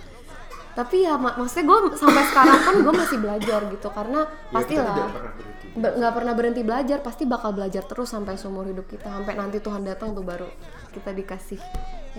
[0.72, 4.96] tapi ya mak maksudnya gue sampai sekarang kan gue masih belajar gitu karena ya, pastilah
[4.96, 5.32] kita tidak pernah
[5.72, 9.84] nggak pernah berhenti belajar pasti bakal belajar terus sampai seumur hidup kita sampai nanti Tuhan
[9.84, 10.48] datang tuh baru
[10.92, 11.60] kita dikasih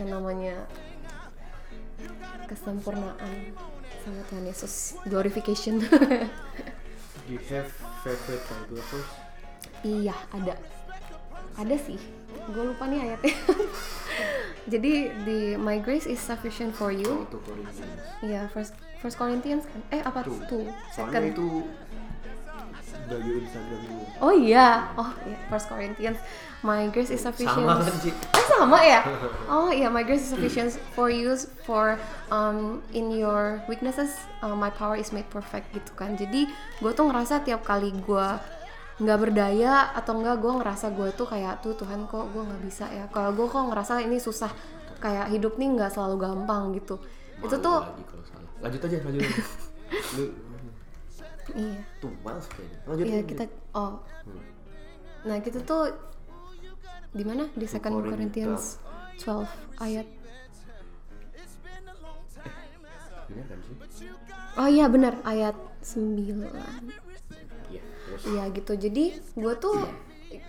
[0.01, 0.69] yang namanya
[2.49, 3.53] kesempurnaan
[4.03, 5.79] sama Tuhan Yesus glorification.
[7.23, 7.71] Do you have
[8.03, 9.13] favorite Bible verse?
[9.87, 10.55] Iya ada.
[11.55, 12.01] Ada sih
[12.49, 13.35] gue lupa nih ayatnya
[14.73, 17.27] jadi di My grace is sufficient for you
[18.21, 19.81] Iya, first first Corinthians kan?
[19.91, 20.65] Eh apa tuh tuh?
[20.91, 21.33] soalnya Second.
[21.35, 21.49] itu
[23.03, 26.19] bagi Instagram gue Oh iya, oh iya, first Corinthians.
[26.63, 27.59] My grace is sufficient.
[27.59, 29.03] sama kan sih Eh sama ya?
[29.51, 31.35] Oh iya, my grace is sufficient for you
[31.67, 31.99] for
[32.31, 36.15] um, in your weaknesses uh, my power is made perfect gitu kan.
[36.15, 36.47] Jadi
[36.79, 38.29] gue tuh ngerasa tiap kali gue
[39.03, 42.87] nggak berdaya atau enggak gue ngerasa gue tuh kayak tuh Tuhan kok gue nggak bisa
[42.87, 43.05] ya.
[43.11, 44.51] Kalau gue kok ngerasa ini susah
[45.03, 47.03] kayak hidup nih nggak selalu gampang gitu.
[47.43, 49.43] Itu Malu tuh lagi kalau salah lanjut aja lanjut aja
[50.17, 50.25] lu
[51.59, 51.83] iya.
[51.99, 53.45] tuh males kayaknya lanjut Iya kita
[53.75, 53.93] oh.
[55.27, 55.83] Nah kita tuh
[57.13, 58.79] di mana di Second Corinthians
[59.21, 60.07] 12 ayat.
[63.29, 64.09] bener kan sih
[64.61, 67.02] Oh iya benar ayat 9 iya
[68.13, 68.23] terus?
[68.29, 68.73] Iya gitu.
[68.77, 69.77] Jadi gue tuh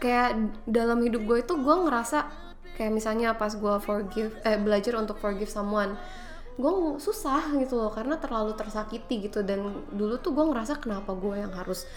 [0.03, 0.35] kayak
[0.67, 2.27] dalam hidup gue itu gue ngerasa
[2.75, 5.95] kayak misalnya pas gue forgive eh belajar untuk forgive someone
[6.53, 9.41] gue susah gitu loh karena terlalu tersakiti gitu.
[9.41, 11.87] Dan dulu tuh gue ngerasa kenapa gue yang harus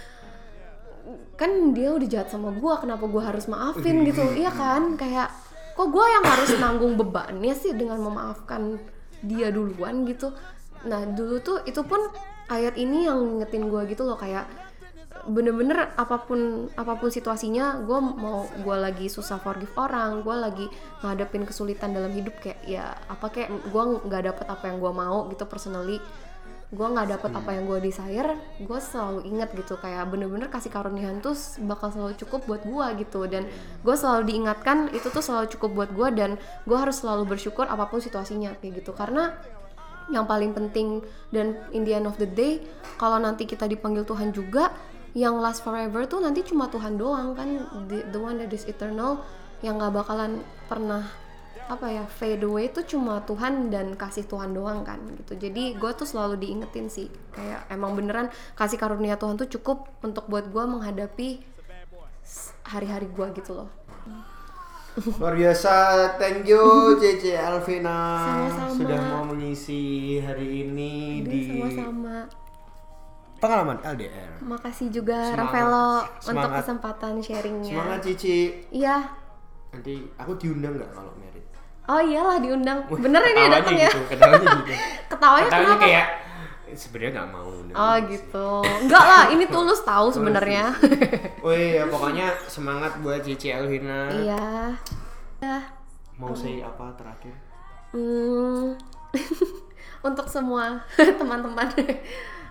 [1.39, 4.23] kan dia udah jahat sama gue kenapa gue harus maafin gitu?
[4.47, 4.95] Iya kan?
[4.95, 5.35] Kayak
[5.77, 8.81] kok gue yang harus nanggung bebannya sih dengan memaafkan
[9.21, 10.33] dia duluan gitu?
[10.87, 12.01] Nah dulu tuh itu pun
[12.47, 14.47] ayat ini yang ngingetin gue gitu loh kayak
[15.27, 20.67] bener-bener apa pun apa pun situasinya gue mau gue lagi susah forgive orang gue lagi
[21.03, 25.27] ngadepin kesulitan dalam hidup kayak ya apa kayak gue nggak dapet apa yang gue mau
[25.29, 25.99] gitu personally.
[26.67, 31.15] Gue nggak dapet apa yang gue desire gue selalu inget gitu kayak bener-bener kasih karunia
[31.23, 33.23] tuh bakal selalu cukup buat gue gitu.
[33.31, 33.47] Dan
[33.87, 36.31] gue selalu diingatkan itu tuh selalu cukup buat gue dan
[36.67, 38.91] gue harus selalu bersyukur apa pun situasinya kayak gitu.
[38.95, 39.31] Karena
[40.11, 41.03] yang paling penting
[41.35, 42.63] dan in the end of the day
[42.99, 44.71] kalau nanti kita dipanggil Tuhan juga
[45.17, 47.49] yang last forever tuh nanti cuma Tuhan doang kan?
[47.89, 49.25] The, the one that is eternal
[49.65, 51.09] yang nggak bakalan pernah
[51.67, 55.01] apa ya fade away itu cuma Tuhan dan kasih Tuhan doang kan?
[55.17, 55.41] Gitu.
[55.49, 57.09] Jadi gue tuh selalu diingetin sih.
[57.33, 58.29] Kayak emang beneran
[58.61, 61.41] kasih karunia Tuhan tuh cukup untuk buat gue menghadapi
[62.69, 63.73] hari-hari gue gitu loh.
[65.17, 65.73] Luar biasa.
[66.21, 66.61] Thank you
[67.01, 68.21] Cece Alvina.
[68.21, 68.77] Sama-sama.
[68.77, 72.17] sudah mau mengisi hari ini Udah, di sama-sama
[73.39, 75.43] pengalaman LDR makasih juga Semangat.
[75.43, 75.89] Rafaelo
[76.31, 77.75] untuk kesempatan sharingnya.
[77.75, 78.39] Semangat Cici.
[78.71, 78.97] Iya.
[79.75, 81.45] Nanti aku diundang nggak kalau merit?
[81.91, 82.87] Oh iyalah diundang.
[82.87, 83.91] Bener ini datang ya?
[83.91, 84.75] gitu, ketawanya gitu.
[85.13, 85.85] Ketawanya ketawanya kenapa?
[85.87, 86.07] kayak
[86.75, 88.49] sebenarnya nggak mau oh gitu.
[88.87, 90.75] Enggak lah ini tulus tahu sebenarnya.
[91.47, 94.11] Wih, ya pokoknya semangat buat Cici Alvina.
[94.15, 94.75] iya.
[95.43, 95.59] Ya.
[96.17, 97.35] Mau say apa terakhir?
[97.93, 98.73] Hmm,
[100.09, 101.69] untuk semua teman-teman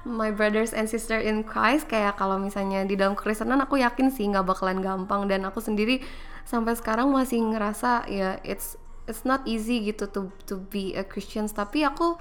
[0.05, 4.29] my brothers and sister in Christ kayak kalau misalnya di dalam kekristenan aku yakin sih
[4.29, 5.25] nggak bakalan gampang.
[5.25, 5.99] Dan aku sendiri
[6.45, 8.77] sampai sekarang masih ngerasa ya it's
[9.09, 11.49] it's not easy gitu to to be a Christian.
[11.49, 12.15] Tapi aku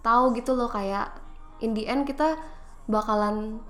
[0.00, 1.12] tahu gitu loh kayak
[1.60, 2.40] in the end kita
[2.88, 3.60] bakalan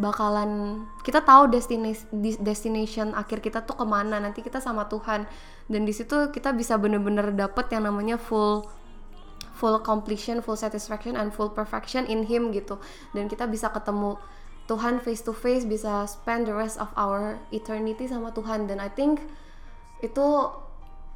[0.00, 2.08] bakalan kita tahu destination
[2.40, 4.16] destination akhir kita tuh ke mana.
[4.18, 5.28] Nanti kita sama Tuhan.
[5.68, 8.66] Dan di situ kita bisa bener-bener dapet yang namanya full
[9.62, 12.82] full completion, full satisfaction and full perfection in Him gitu.
[13.14, 14.18] Dan kita bisa ketemu
[14.66, 18.66] Tuhan face to face bisa spend the rest of our eternity sama Tuhan.
[18.66, 19.22] Dan I think
[20.02, 20.50] itu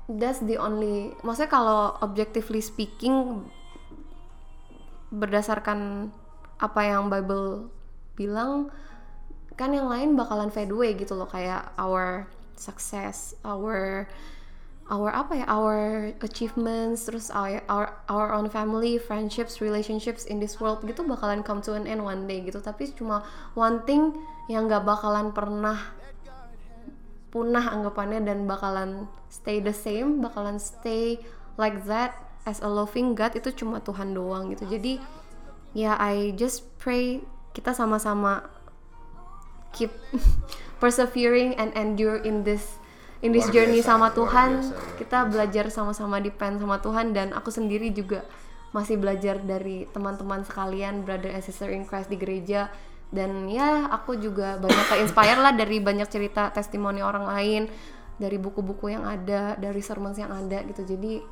[0.06, 3.42] that's the only maksudnya kalau objectively speaking
[5.10, 6.14] berdasarkan
[6.62, 7.66] apa yang Bible
[8.14, 8.70] bilang
[9.58, 11.26] kan yang lain bakalan fade away gitu loh.
[11.26, 14.06] Kayak our success, our
[14.86, 20.62] our apa ya, our achievements, terus our our, our own family, friendships, relationships in this
[20.62, 22.62] world gitu bakalan come to an end one day gitu.
[22.62, 23.26] Tapi cuma
[23.58, 24.14] one thing
[24.46, 25.90] yang nggak bakalan pernah
[27.34, 31.18] punah anggapannya dan bakalan stay the same, bakalan stay
[31.58, 32.14] like that
[32.46, 34.70] as a loving God itu cuma Tuhan doang gitu.
[34.70, 35.02] Jadi
[35.74, 38.46] ya I just pray kita sama-sama
[39.74, 39.90] keep
[40.80, 42.78] persevering and endure in this
[43.26, 44.50] in this Luar journey biasa, sama Tuhan.
[44.62, 48.22] biasa, kita belajar sama-sama depend sama Tuhan dan aku sendiri juga
[48.70, 52.70] masih belajar dari teman-teman sekalian, brother and sister in Christ di gereja
[53.10, 57.62] dan ya aku juga banyak ke-inspire lah dari banyak cerita testimoni orang lain,
[58.18, 60.82] dari buku-buku yang ada, dari sermons yang ada gitu.
[60.82, 61.22] Jadi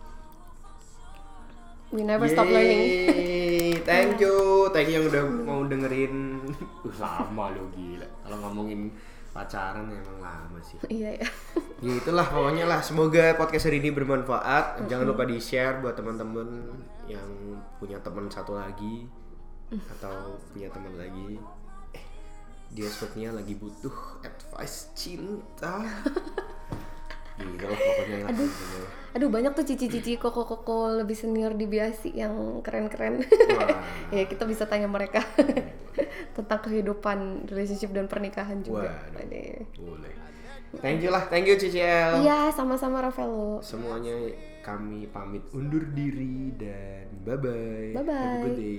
[1.94, 2.82] we never stop learning.
[2.82, 6.14] Yeay, Thank you, thank you yang udah mau dengerin.
[6.84, 8.04] Uh, lama lo gila.
[8.22, 8.92] Kalau ngomongin
[9.34, 10.78] pacaran emang lama sih.
[11.02, 11.28] Iya ya.
[11.82, 12.80] Ya itulah pokoknya lah.
[12.80, 14.86] Semoga podcast hari ini bermanfaat.
[14.86, 16.70] Jangan lupa di share buat teman-teman
[17.10, 19.10] yang punya teman satu lagi
[19.98, 21.36] atau punya teman lagi.
[21.92, 22.04] Eh,
[22.72, 25.82] dia sepertinya lagi butuh advice cinta.
[27.38, 28.30] Lah pokoknya lah.
[29.14, 33.22] Aduh banyak tuh cici-cici koko-koko lebih senior di Biasi yang keren-keren.
[34.14, 35.26] Ya kita bisa tanya mereka
[36.36, 38.94] tentang kehidupan relationship dan pernikahan juga.
[39.10, 39.22] Waduh.
[39.26, 39.58] Aduh.
[39.78, 40.14] Boleh.
[40.82, 42.26] Thank you lah, thank you CCL.
[42.26, 43.62] Iya sama-sama Rafaelo.
[43.62, 44.14] Semuanya
[44.62, 47.94] kami pamit undur diri dan bye bye.
[47.94, 48.14] Bye-bye.
[48.14, 48.78] Have a good day.